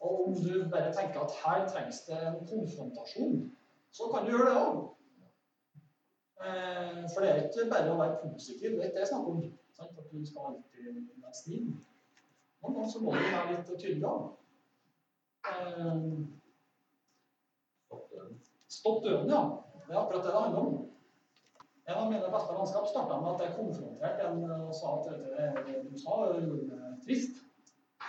[0.00, 3.38] Og om du bare tenker at her trengs det en konfrontasjon,
[3.96, 4.80] så kan du gjøre det òg.
[6.46, 8.76] Eh, for det er ikke bare å være positiv.
[8.76, 9.42] Det er ikke det snakk om.
[9.78, 9.98] Sant?
[9.98, 11.70] At du skal alltid være snill.
[12.62, 14.16] Noen ganger så må du være litt tydelig.
[15.52, 16.02] Eh,
[18.76, 19.42] Stopp døden, ja.
[19.86, 20.78] Det er akkurat det det handler om.
[21.88, 25.04] En av mine beste vennskap starta med at jeg konfronterte en og sa at
[25.66, 27.45] det du sa, gjorde meg trist.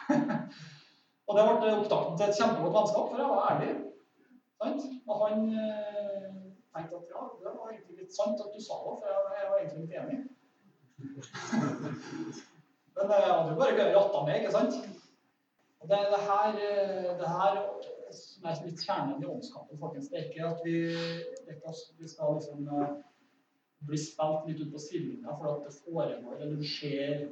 [1.27, 3.71] og det ble opptakten til et kjempegodt vennskap, for jeg var ærlig.
[4.57, 4.81] Sant?
[5.07, 6.29] Og han eh,
[6.73, 9.49] tenkte at ja, det var egentlig litt sant at du sa det, for jeg, jeg
[9.51, 10.19] var egentlig litt enig.
[12.97, 14.79] Men jeg hadde jo bare ratta med, ikke sant?
[15.79, 17.61] Og det, det her, eh, det her
[18.15, 20.09] som er litt kjernen i åndskampen, folkens.
[20.11, 20.77] Det er ikke at vi,
[21.43, 22.95] ikke at vi skal liksom uh,
[23.87, 27.27] bli spilt litt ut på sidelinja for at det foregår eller du ser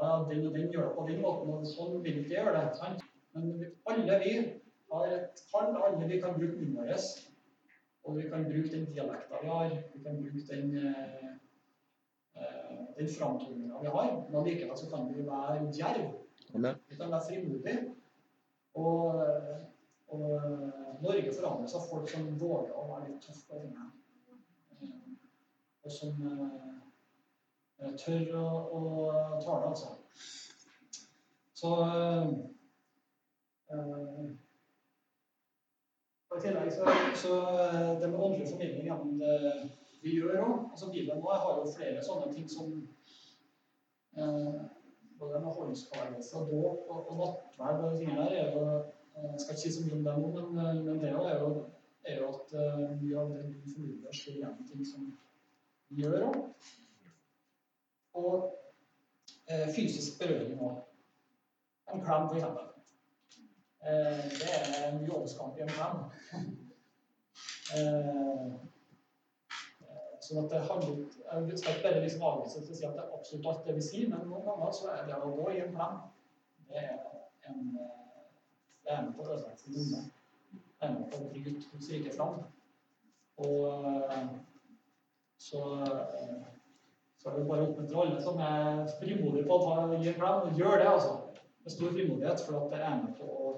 [0.00, 2.64] ja, den og den gjør det på den måten, og sånn vil ikke gjøre det.
[2.78, 3.04] sant?
[3.34, 3.52] Men
[3.88, 4.32] alle vi
[4.92, 7.04] har et kall, alle vi kan bruke munnen vår.
[8.02, 11.28] Og vi kan bruke den dialekta vi har, vi kan bruke den, uh,
[12.36, 14.10] uh, den framtoninga vi har.
[14.28, 16.08] Men allikevel så kan vi være djerv.
[16.88, 17.94] Vi kan være frimodige.
[18.74, 19.22] Og,
[20.08, 20.22] og
[21.02, 23.90] Norge forandres av folk som våger å være litt tøffe på tingene.
[25.82, 26.81] Og som uh,
[28.00, 28.46] tør å,
[28.78, 28.80] å
[29.42, 29.88] tale, altså.
[31.62, 32.30] Så uh,
[36.32, 36.84] I tillegg så,
[37.22, 37.36] så
[38.00, 39.36] det med åndelig formidling gjennom det
[40.02, 42.72] vi gjør òg altså Bibelen nå har jo flere sånne ting som
[44.18, 44.62] uh,
[45.20, 48.66] både med håndsparelse og dåp og, og nattverd og de tingene der, er jo
[49.12, 51.40] Jeg eh, skal ikke si så mye om det nå, men, eh, men det er
[51.42, 51.48] jo,
[52.08, 52.54] er jo at
[53.02, 55.10] mye av det du formidler, skjer gjennom ting som
[55.90, 56.38] vi gjør òg.
[58.14, 58.58] Og
[59.48, 60.82] eh, fysisk berøring òg.
[61.92, 62.44] En klem, f.eks.
[63.82, 63.88] Uh,
[64.38, 65.96] det er en jobbskamp i en klem.
[70.22, 71.00] Sånn at det handler,
[71.50, 73.74] Jeg skal ikke bare liksom avvise til å si at det er absolutt alt det
[73.74, 75.96] vi sier, men noen ganger så er det å gå i en klem
[76.68, 76.92] det er,
[77.50, 77.64] en,
[78.84, 80.02] det er med på å ødelegge sin unge.
[80.52, 82.38] Det er med på å bryte Guds rike fram.
[83.42, 83.58] Og
[85.42, 85.60] så,
[87.22, 90.16] så er det bare å oppmuntre alle som er frimodige på å ta, gi en
[90.18, 91.12] klem, gjør det, altså.
[91.62, 93.50] Med stor frimodighet, for at det er med på å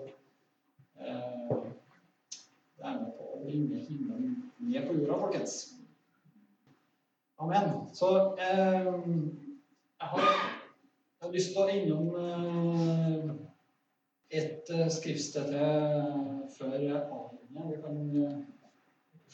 [1.01, 1.55] eh,
[2.77, 5.55] det er med på å bringe himmelen ned på jorda, folkens.
[7.41, 7.71] Amen.
[7.97, 13.33] Så eh, jeg, har, jeg, har, lyst til å innom eh,
[14.43, 17.41] et eh, skriftsted til før avgjørelsen.
[17.73, 17.97] Vi kan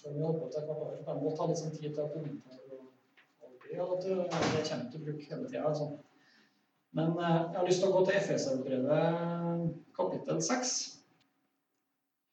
[0.01, 2.05] Selv om vi holder på til kvart over, kan godt ha litt sånn tid til
[2.07, 2.60] å kommentere.
[3.79, 5.67] Og det, det kommer til å bruke hele tida.
[5.71, 5.91] Altså.
[6.97, 10.73] Men eh, jeg har lyst til å gå til Efeserbrevet kapittel 6.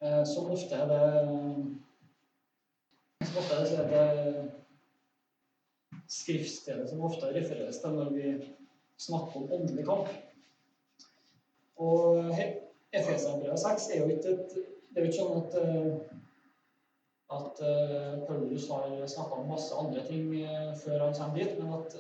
[0.02, 1.04] Eh, som ofte er det
[3.28, 4.08] Som ofte er det
[6.08, 8.28] skriftstedet som ofte refereres til når vi
[8.98, 10.10] snakker om åndelig kamp.
[11.78, 12.32] Og
[12.96, 14.58] Efeserbrevet 6 er jo ikke et
[14.88, 15.98] Det er jo ikke sånn at eh,
[17.30, 17.60] at
[18.28, 21.96] Paulus har snakka om masse andre ting uh, før han kommer dit, men at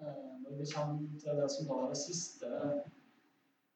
[0.00, 0.06] uh,
[0.42, 2.52] når vi kommer til det som da er det siste,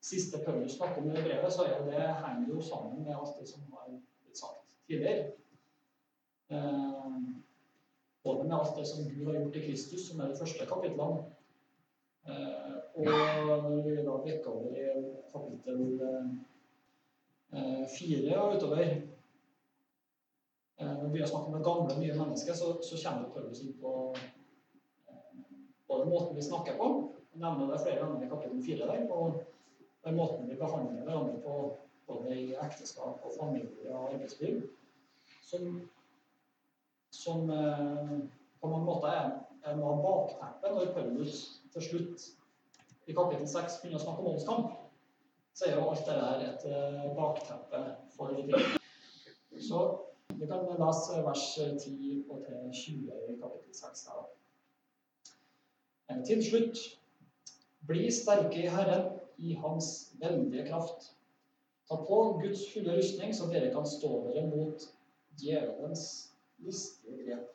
[0.01, 3.49] siste Paulus snakker om i brevet, så er det, henger jo sammen med alt det
[3.49, 5.33] som har blitt sagt tidligere.
[8.25, 11.25] både med alt det som Gud har gjort i Kristus, som er de første kapitlene,
[12.95, 14.89] og når vi da bikker over i
[15.33, 16.01] kapittel
[17.99, 19.10] fire og utover
[20.81, 23.75] Eh, når vi begynner å snakke det gamle, nye mennesket, så, så kommer Paulus inn
[23.83, 25.43] på eh,
[25.91, 26.89] både måten vi snakker på,
[27.35, 29.43] jeg nevner det flere ganger i kapittel fire der, og
[30.07, 31.59] den måten vi behandler hverandre på
[32.09, 34.65] både i ekteskap og familie og arbeidsliv,
[35.45, 35.69] som,
[37.13, 38.19] som eh,
[38.61, 39.31] på mange måter er,
[39.77, 41.41] noe av bakteppet når Paulus
[41.75, 42.31] til slutt
[43.05, 44.77] i kapittel 6 begynner å snakke om åndskamp,
[45.53, 47.81] så er jo alt det der et bakteppe
[48.15, 48.63] for det.
[49.61, 49.83] Så
[50.41, 51.47] vi kan lese vers
[51.85, 54.29] 10 og til 20 i kapittel 6 her.
[56.27, 56.79] Til slutt
[57.89, 61.11] bli sterke i Herren, i Hans veldige kraft.
[61.89, 64.89] Ta på Guds fulle rustning, så dere kan stå dere mot
[65.41, 66.05] djevelens
[66.59, 67.47] listige grep.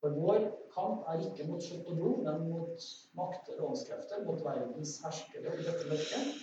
[0.00, 2.88] For vår kamp er ikke mot kjøtt og blod, men mot
[3.18, 6.42] makter og åndskrefter, mot verdens herskere i dette mørket,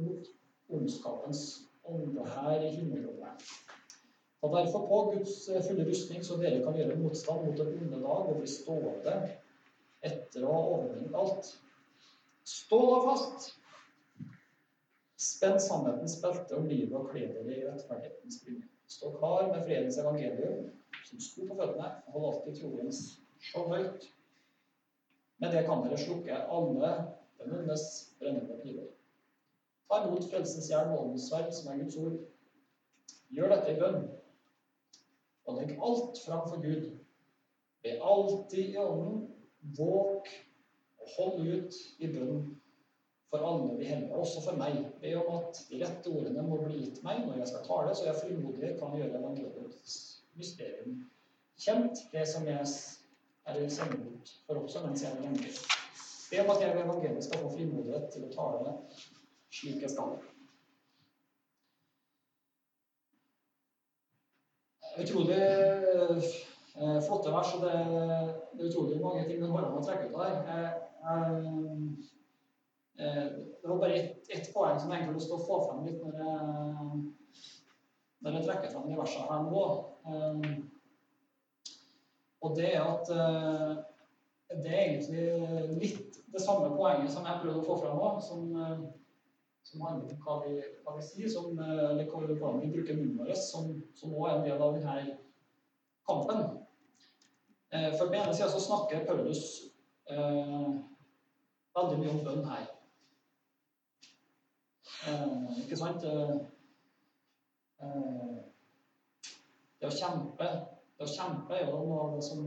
[0.00, 0.30] mot
[0.72, 1.42] ondskapens
[1.84, 3.50] ånde her i himmelrommet.
[4.40, 8.00] Ta derfor på Guds eh, fulle rustning, så dere kan gjøre motstand mot den onde
[8.02, 9.14] dag og bli stående
[10.04, 11.52] etter å ha overvunnet alt.
[12.46, 13.46] Stå da fast!
[15.16, 18.68] Spenn sannhetens belte om livet og kle dere i rettferdighetens brynje.
[18.92, 20.68] Stå klar med fredens evangelium
[21.06, 23.00] som sko på føttene, og hold alltid troens
[23.48, 24.06] skjold høyt.
[25.40, 26.92] Med det kan dere slukke alle
[27.40, 27.88] den ondes
[28.20, 28.92] brennende piler.
[29.88, 32.20] Ta imot frelsens jern og åndens sverd, som er Guds ord.
[33.32, 34.06] Gjør dette i bønn
[35.46, 36.90] og legg alt fram for Gud.
[37.82, 39.26] Be alltid i ånden,
[39.78, 40.28] våk
[41.00, 42.46] og hold ut i bønn
[43.30, 44.78] for alle vi hellige, også for meg.
[45.02, 48.08] Be om at de rette ordene må bli gitt meg når jeg skal tale, så
[48.08, 49.96] jeg frimodig kan gjøre evangeliets
[50.38, 51.02] mysterium
[51.62, 55.52] kjent, det som jeg er sendt ut for også mens jeg er lenge.
[56.30, 58.74] Be om at jeg ved evangeliet skal få frimodighet til å tale
[59.54, 60.16] slik jeg skal.
[65.02, 65.38] Utrolig
[66.76, 70.16] eh, flotte vers, og det, er utrolig mange ting det går an å trekke ut
[70.16, 70.34] av der.
[72.96, 73.26] Eh,
[73.62, 76.30] det var bare ett et poeng som jeg egentlig har få frem litt når jeg,
[78.24, 79.64] når jeg trekker frem de versene her nå.
[80.06, 80.40] Eh,
[82.44, 83.06] og det er at
[84.56, 85.24] det er egentlig
[85.80, 88.08] litt det samme poenget som jeg prøvde å få frem nå.
[89.66, 93.18] Som handler om hva vi, hva vi sier, som, eh, eller hvordan vi bruker munnen
[93.18, 95.16] vår, som, også er en del av denne
[96.08, 96.44] kampen.
[97.70, 99.42] Eh, for på den ene sida så snakker Paulus
[100.10, 100.68] eh,
[101.76, 102.68] veldig mye om bønn her.
[105.08, 106.06] Eh, ikke sant?
[106.06, 106.36] Eh,
[107.82, 108.38] eh,
[109.80, 110.48] det å kjempe
[110.96, 112.46] Det å kjempe er jo noe av det som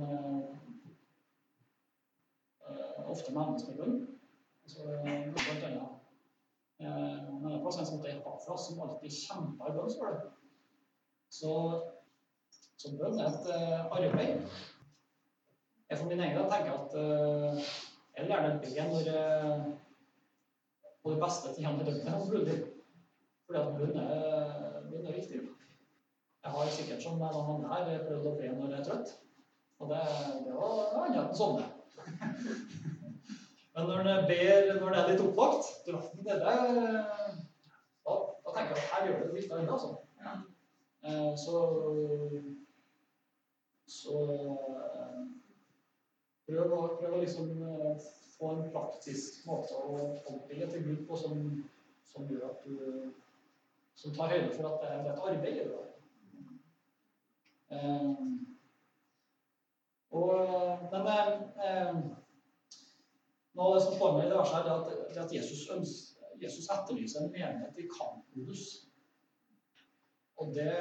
[3.10, 4.00] ofte med bønn.
[4.66, 5.99] Altså,
[6.80, 10.26] en det plass en som heter bakfra som alltid kjempa i bønn, spør det.
[11.30, 11.54] Så,
[12.80, 14.58] så bønn er et uh, arbeid.
[15.90, 17.70] Jeg for min egen del tenker at uh,
[18.16, 19.78] jeg vil gjerne be når
[21.04, 22.58] på det beste til hjemme døgnet, om mulig.
[23.48, 25.42] Fordi at bønn er, bønn er viktig.
[26.44, 29.14] Jeg har sikkert som mange andre her prøvd å be når jeg er trøtt.
[29.80, 30.00] Og det,
[30.46, 31.68] det var annet enn sånne.
[33.80, 36.56] Men når en ber når det er litt opplagt du vet, da,
[38.04, 38.16] da,
[38.52, 39.70] tenker jeg at her gjør det litt arbeid.
[39.76, 39.92] Altså.
[40.20, 40.34] Ja.
[41.08, 41.62] Eh, så
[43.90, 45.22] så eh,
[46.50, 48.04] prøv, å, prøv å liksom eh,
[48.36, 49.96] få en praktisk måte å
[50.50, 51.40] be til Gud på som,
[52.12, 52.76] som, gjør at du
[53.96, 55.72] som tar høyde for at det er et arbeid.
[57.70, 58.40] Um,
[60.12, 60.34] og,
[60.92, 62.29] men noe
[63.66, 67.34] av det som slår meg i det verset, er at, Jesus, ønsker, Jesus etterlyser en
[67.34, 68.66] menighet i kampmodus.
[70.40, 70.72] Og det,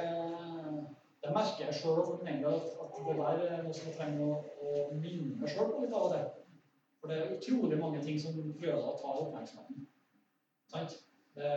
[1.23, 2.35] det merker jeg sjøl at det
[3.19, 6.23] der er noe som jeg trenger å, å minne meg sjøl på litt av det.
[6.99, 9.87] For det er utrolig mange ting som prøver å ta oppmerksomheten.
[10.71, 10.95] Sant?
[11.35, 11.51] Det,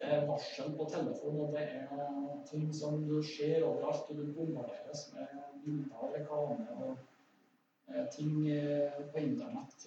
[0.00, 5.08] det er varsel på telefon, og det er ting som ser overalt, og du bombarderes
[5.14, 5.32] med
[5.64, 6.96] bilder og reklame
[8.16, 9.86] ting eh, på internett.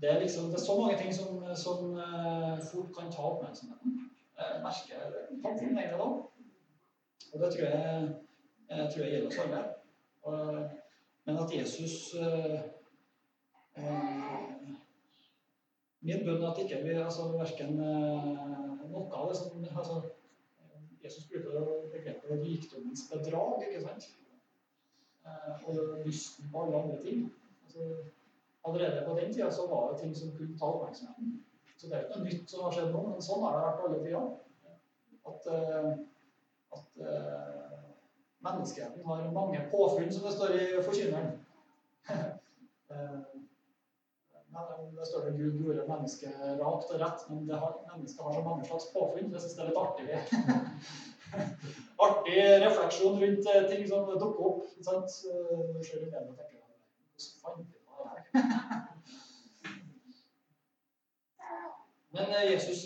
[0.00, 4.10] Det er liksom det er så mange ting som, som eh, fort kan ta oppmerksomheten.
[4.38, 4.98] Jeg merker
[5.42, 6.08] faktisk min da.
[7.32, 8.08] Og det tror jeg,
[8.70, 10.70] jeg, tror jeg gjelder oss alle.
[11.24, 12.60] Men at Jesus eh,
[13.74, 14.34] eh,
[16.00, 19.96] Min bønn er at ikke vi altså verken eh, noe av det som altså,
[21.02, 24.06] Jesus bruker begrepet rikdommens bedrag, ikke sant?
[25.26, 27.32] Eh, og lysten på alle andre ting.
[27.64, 27.80] Altså,
[28.64, 31.44] allerede på den tida så var det ting som kunne ta oppmerksomheten.
[31.76, 33.84] Så det er ikke noe nytt som har skjedd nå, men sånn har det vært
[33.86, 34.22] alle tida.
[35.30, 35.90] At eh,
[36.76, 37.06] at uh,
[38.44, 41.30] menneskeheten har mange påfunn, som det står i Forkynneren.
[44.96, 48.64] det står det Gud gjorde mennesket rakt og rett, men har, mennesket har så mange
[48.66, 49.32] slags påfunn.
[49.32, 50.06] Det syns jeg er litt artig.
[52.06, 54.66] artig refleksjon rundt uh, ting som dukker opp.
[54.72, 55.10] ikke sant?
[55.30, 56.44] Uh, Selv om jeg tenker
[57.42, 58.20] Hvordan vi på det her?
[62.16, 62.84] Men Jesus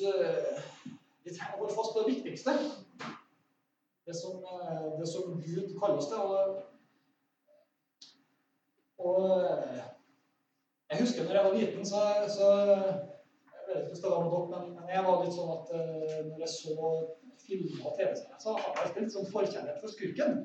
[1.25, 2.53] Vi trenger å holde fast på det viktigste
[4.11, 6.17] det som, eh, det som Gud kaller oss til.
[6.17, 6.63] Og,
[8.99, 9.83] og, eh,
[10.91, 12.01] jeg husker når jeg var liten, så,
[12.37, 12.49] så
[13.71, 15.69] Jeg vet ikke hvis det var med dere, men, jeg var litt sånn at
[16.27, 16.87] når jeg så
[17.51, 20.39] filmer TV-serier, så har jeg spilt sånn forkjærlighet for skurken.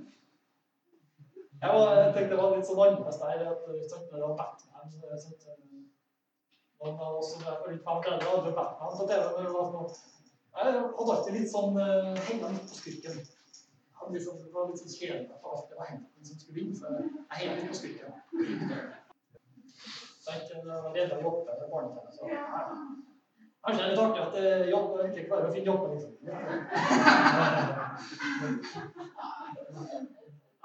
[1.62, 3.46] Jeg, var, jeg tenkte det var litt sånn annerledes der.
[3.52, 5.62] at sånn, Når det var Batman så, jeg
[6.76, 9.22] Noen man var også er på litt 35 hadde Batman på TV.
[9.24, 9.96] når det var sånn,
[10.56, 13.24] Jeg hadde alltid litt sånn uh, hengende på skurken
[14.14, 16.92] liksom, det var litt sånn kjedelig for alt det var Henton som skulle vinne, så
[16.92, 18.10] jeg heiv litt på skurken.
[20.26, 22.18] Så jeg var redd å jobbe med barnetennis.
[23.66, 26.14] Kanskje det er litt artig at jeg jobber, og ikke klarer å finne jobben, liksom.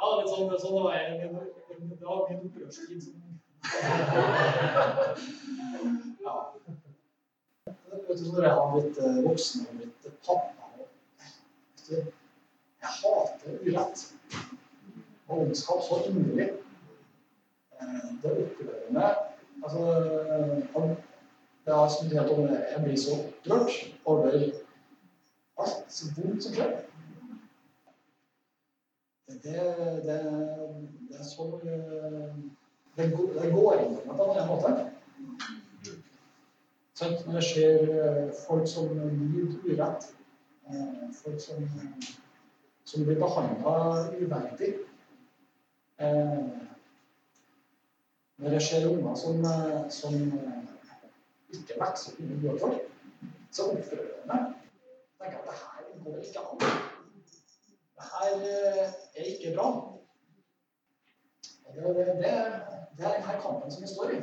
[0.01, 1.07] Ja, litt sånn, sånn det var jeg.
[2.01, 3.03] dag i en opprørstid
[6.25, 6.35] Ja.
[8.09, 10.61] Vet du, når jeg har blitt eh, voksen og blitt pappa
[11.91, 12.05] jeg
[12.81, 13.99] hater urett
[15.29, 16.49] og ondskap så inderlig.
[17.81, 19.13] Eh, det opprører meg.
[19.65, 19.81] Altså,
[21.77, 22.31] er som helt
[22.75, 24.37] Jeg blir så opprørt over
[25.61, 26.77] alt så vondt som skjer.
[29.31, 29.59] Det, det,
[31.09, 32.33] det er så eh,
[32.97, 33.05] Det,
[33.43, 34.73] det går inn på en måte.
[37.01, 40.11] Når jeg ser eh, folk som lider urett,
[41.23, 41.69] folk som
[42.91, 44.75] som blir behandla uverdig.
[46.01, 46.39] Eh,
[48.37, 50.15] når jeg ser unger som, eh, som
[51.53, 52.81] eh, ikke vokser opp under for,
[53.51, 54.39] så ordførerne
[55.21, 56.61] tenker at det her går ikke an.
[57.97, 59.69] Det her eh, er ikke bra.
[61.75, 64.23] Det, det, det, er denne kampen som vi står i.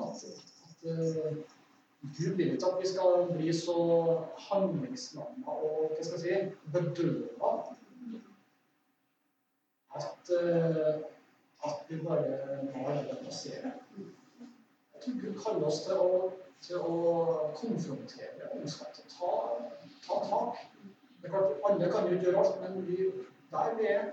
[0.00, 0.24] At,
[0.66, 1.44] at
[2.18, 3.76] Gud vil ikke at vi skal bli så
[4.50, 7.52] handlingslamma og hva skal jeg si, bedøva
[9.94, 11.00] at, uh,
[11.68, 12.24] at vi bare
[12.74, 13.72] lar det passere.
[15.06, 16.10] Gud kaller oss til å,
[16.64, 16.94] til å
[17.58, 19.32] konfrontere ondskap, til å ta,
[20.06, 20.62] ta tak.
[21.20, 23.10] Det er klart, Alle kan jo ikke gjøre alt, men vi,
[23.52, 24.10] der vi er,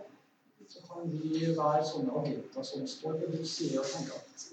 [0.71, 4.45] så kan vi være sånne agenter som står på Guds side og tenker at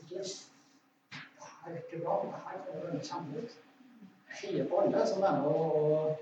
[1.68, 2.16] det er ikke bra.
[2.22, 3.56] Det her kan være kjempegodt.
[4.28, 6.18] Jeg Heie på alle som er med og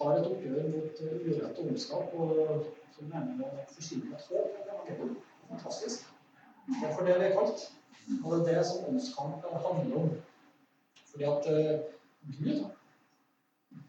[0.00, 4.60] har et oppgjør mot urett og ondskap, og som er med å forsyne et håp.
[5.48, 6.06] Fantastisk.
[6.66, 7.66] Det er for det det er kalt.
[8.24, 10.10] Og det er det som åndskampen handler om.
[11.10, 11.80] Fordi at uh,
[12.38, 12.64] Gud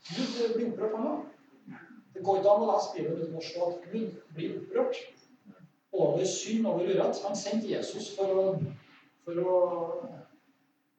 [0.06, 1.22] Gud blir opprørt, han òg.
[2.14, 5.00] Det går ikke an å lese Bibelen uten å se at Gud blir opprørt
[5.96, 7.22] over synd, over urett.
[7.26, 8.46] Han sendte Jesus for å,
[9.26, 9.56] for å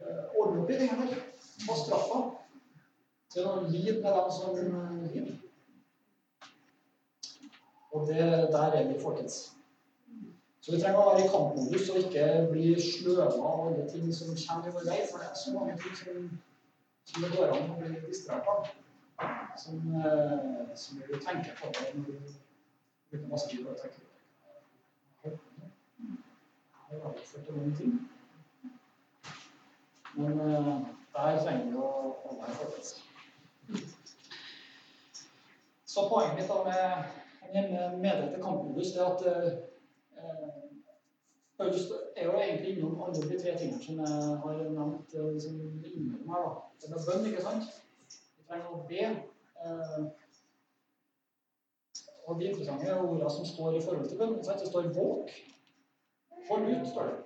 [0.03, 1.17] uh, ordne opp i det her.
[1.67, 2.23] Ta straffa
[3.33, 4.57] til å lide med dem som
[5.07, 5.35] lider.
[7.97, 9.56] Og det, der er vi, folkens.
[10.67, 14.33] Så vi trenger å være i kampmodus og ikke bli sløva av alle ting som
[14.35, 14.97] kommer i vår vei.
[15.07, 16.25] For det er så mange ting som,
[17.07, 18.73] som det går an å bli distrahert av.
[19.63, 22.17] Som, eh, som vi tenker på det når vi
[23.13, 25.37] bruker masse tid på å tenke på det.
[26.89, 27.95] Jeg har avført noen ting.
[30.19, 30.83] Men uh,
[31.15, 31.93] der trenger vi å
[32.25, 32.97] holde en forberedelse.
[35.87, 37.17] Så poenget mitt da med,
[37.55, 37.73] Den
[38.35, 39.21] til kampmodus er at
[40.19, 40.67] eh,
[41.59, 44.09] Paulus er jo egentlig innom alle de tre tingene som jeg
[44.43, 45.55] har nevnt eh, som
[45.95, 46.43] innom her.
[46.45, 46.51] da.
[46.81, 47.65] Det er bønn, ikke sant?
[48.37, 49.03] Vi trenger å be.
[49.65, 50.01] Eh,
[52.27, 55.33] og de interessante ordene som står i forhold til bønn, det står 'våk'.
[56.49, 57.19] Hold ut, står det.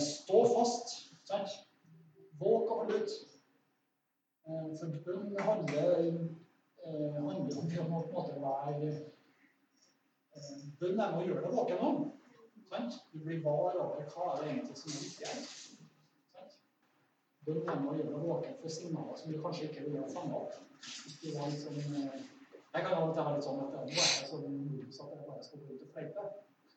[0.00, 0.86] Stå fast.
[1.24, 1.48] Sant?
[2.40, 3.10] Våk og hold ut.
[4.78, 5.94] For bønn handler,
[7.20, 8.92] handler om å være
[10.80, 11.98] Bønn er med å gjøre deg våken om.
[12.68, 12.92] Sant?
[13.12, 15.38] Du blir var over hva er det egentlig som er viktig her.
[16.34, 16.52] Sant?
[17.48, 20.08] Bønn er med å gjøre deg våken for signaler som du kanskje ikke ville ha
[20.12, 20.54] fanga opp.
[21.22, 21.84] Hvis sånn, eh,
[22.74, 25.10] jeg kan av og til ha litt sånn at nå er jeg så modus at
[25.16, 26.22] jeg bare skal gå ut og fleipe.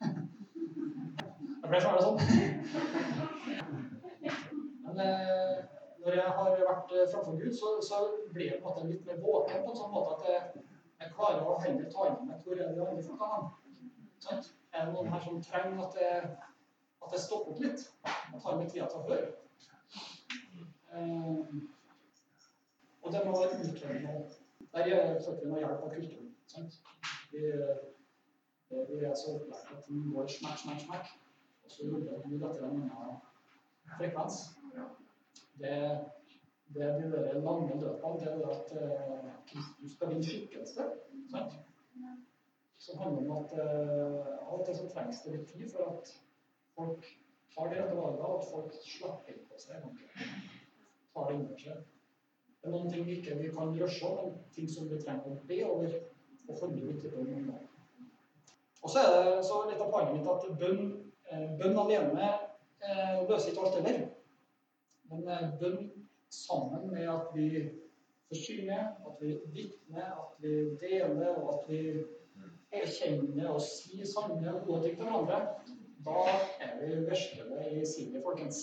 [1.61, 2.19] Jeg ble snarere sånn.
[4.85, 5.57] Men eh,
[6.01, 7.99] når jeg har vært eh, framfor Gud, så, så
[8.33, 10.63] blir jeg på en måte litt mer våken på en sånn måte at jeg,
[11.01, 13.45] jeg klarer å heller ta inn meg hvor er de andre folka hen.
[14.71, 16.29] Er det noen her som trenger at jeg,
[17.01, 17.87] at jeg stopper opp litt?
[18.05, 19.31] Jeg tar meg tida til å høre.
[20.91, 21.55] Eh,
[23.01, 24.13] og det må være utøvende.
[24.71, 26.29] Der får vi noe hjelp av kulturen.
[26.53, 26.77] Sant?
[27.31, 27.41] Vi,
[28.69, 31.11] vi, vi er så opplært at den går smekk, smekk, smekk.
[31.65, 33.19] Og så jobber vi etter en annen
[33.97, 34.41] frekvens.
[35.59, 35.75] Det,
[36.73, 38.19] det er de der lange løpene.
[38.19, 40.87] Det er at eh, Kristus skal vinne skikkelse.
[41.31, 41.53] Sant?
[42.77, 46.13] Som handler om at eh, alt det til trengs det litt tid for at
[46.75, 47.09] folk
[47.55, 49.83] tar de rette valgene, og at folk slapper på seg.
[51.13, 51.83] Tar det innover seg.
[52.61, 55.37] Det er noen ting vi ikke vi kan rushe om, ting som vi trenger å
[55.49, 55.95] be over
[56.47, 57.51] og holde ut i bønn.
[58.81, 60.91] Og så er det så litt av poenget mitt at bønn,
[61.31, 64.05] eh, bønn alene eh, løser ikke alt heller.
[65.11, 65.89] Men eh, bønn
[66.31, 67.69] sammen med at vi
[68.27, 72.03] forsyner, at vi vitner, at vi deler, og at vi
[72.71, 75.41] erkjenner og sier sanne og gode ting til hverandre,
[76.05, 76.23] da
[76.63, 78.61] er vi virkelig i sinnet, folkens.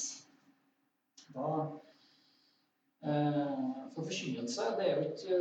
[1.35, 1.49] Da
[3.05, 5.39] eh, For forkynnelse, det er jo ikke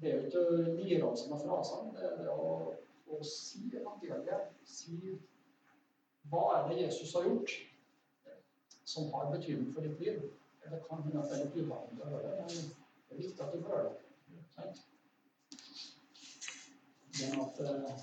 [0.00, 1.90] det er jo ikke liravsende frasene.
[1.96, 2.52] Det er det å,
[3.12, 4.46] å si evangeliet.
[4.64, 5.16] Si
[6.30, 7.52] hva er det Jesus har gjort
[8.90, 10.22] som har betydning for ditt liv.
[10.62, 13.52] Det kan hende at det er litt ubehagelig å høre, men det er viktig at
[13.54, 14.42] du får høre det.
[14.54, 14.82] Sant?
[17.18, 18.02] Det at eh,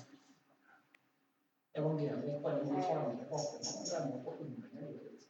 [1.80, 5.24] evangeliet bare må forandre bakgrunnen, det er med på å underbringe livet ditt.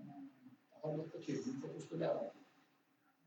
[0.00, 2.30] Det har litt betydning for hvordan du lever.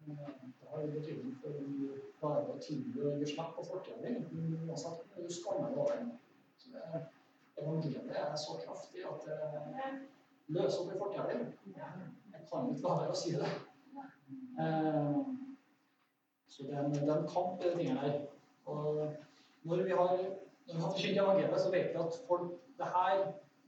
[0.08, 4.41] Det har betydning for om du klarer å tilby og gi slipp på fortida di,
[4.66, 7.08] uansett om du skammer deg over
[7.58, 9.88] evangeliet er så kraftig at det
[10.48, 11.39] løser opp i fortida di.
[12.52, 13.50] La være å si det.
[14.64, 15.18] Eh,
[16.48, 18.20] så det er en, det er kamp, de tingene her.
[18.66, 19.04] Og
[19.68, 20.14] når vi har
[20.68, 23.22] når vi har forkynt evangeliet, så vet vi at folk, det her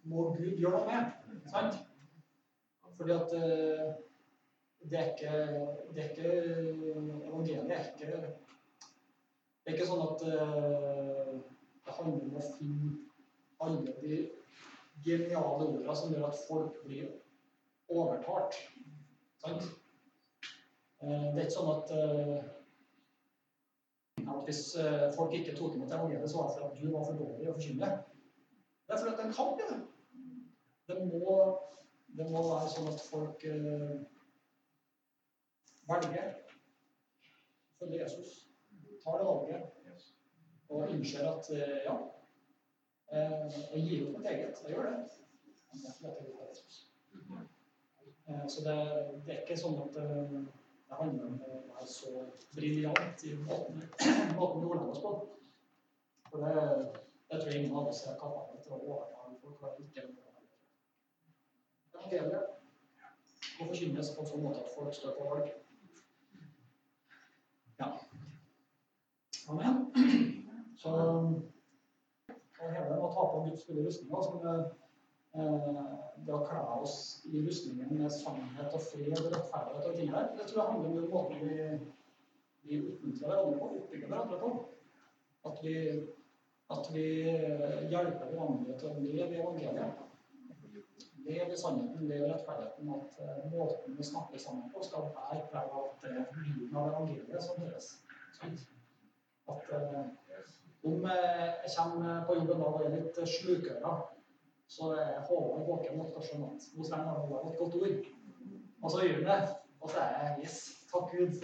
[0.03, 1.45] må Gud gjøre noe med.
[1.51, 1.77] Sant?
[2.97, 3.85] Fordi at eh,
[4.91, 5.31] det er ikke,
[5.95, 6.33] det er ikke
[7.27, 11.33] Evangeliet er ikke Det er ikke sånn at uh,
[11.85, 12.93] det handler om å finne
[13.59, 14.19] alle de
[15.05, 17.11] geniale ordene som gjør at folk blir
[17.89, 18.55] overtalt.
[19.37, 19.63] Sant?
[21.03, 22.39] Uh, det er ikke sånn at, uh,
[24.33, 24.63] at hvis
[25.15, 27.55] folk ikke tok imot evangeliet, så var det fordi at du var for dårlig å
[27.55, 27.89] forkynne.
[28.85, 29.79] Det er fordi at det er en kamp i det.
[30.89, 31.33] Det må,
[32.17, 33.39] det må være sånn at folk
[35.89, 36.31] velger å
[37.79, 38.29] følge Jesus,
[39.03, 39.63] tar det valget
[40.69, 41.47] og innser at
[41.85, 41.95] ja,
[43.13, 44.59] jeg gir opp mitt eget.
[44.65, 44.97] Jeg gjør det.
[45.71, 46.75] Men det er fordi jeg vil Jesus.
[48.29, 48.75] Så det,
[49.25, 54.35] det, er ikke sånn at det handler om å være så briljant i måten, vi
[54.37, 55.13] ordlegger oss på.
[56.29, 56.65] For det,
[57.31, 59.63] det tror jeg ingen av oss er kapable til å overtale folk.
[59.65, 60.05] og ikke
[61.99, 62.59] Evangeliet
[63.59, 65.49] må forkynnes på en sånn måte at folk står på valg.
[67.79, 67.89] Ja.
[69.49, 69.81] Amen.
[70.79, 70.93] Så
[72.29, 74.63] det hele det å ta på Guds fulle rustninger, som eh,
[75.33, 76.97] det å kle oss
[77.29, 81.03] i rustningen med sannhet og fred og rettferdighet og ting der, det tror jeg handler
[81.03, 81.67] om måten vi,
[82.65, 84.51] vi oppmuntrer hverandre på, oppbygger hverandre på.
[85.49, 85.75] At vi,
[86.75, 87.05] at vi
[87.93, 90.05] hjelper hverandre til å leve i evangeliet.
[91.29, 92.89] Leve i sannheten, leve i rettferdigheten.
[92.97, 96.77] At uh, måten vi snakker sammen på, skal være preg av at det er lyden
[96.77, 97.93] av evangeliet som høres.
[99.49, 99.73] At
[100.89, 103.93] om jeg kommer på jobben da og er litt slukøra,
[104.69, 108.09] så jeg håper å skjønne at Svein har Håvard et godt ord.
[108.83, 109.55] Og så gjør han det.
[109.79, 110.59] Og så er jeg yes,
[110.91, 111.33] takk Gud.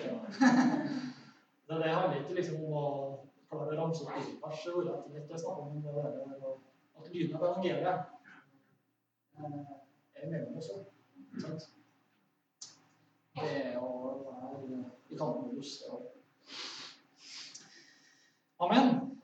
[1.65, 2.81] Det, det handler ikke liksom om å
[3.49, 5.07] klare å ramse opp bibelverset ordrett.
[5.09, 6.51] Det er snakk om det der,
[6.99, 7.87] at lyden av evangeliet
[9.39, 9.71] eh,
[10.21, 10.83] er mellom oss òg.
[11.41, 11.65] Sant?
[13.39, 13.89] Det er å
[14.27, 15.89] være i med lyst.
[18.61, 19.14] Amen.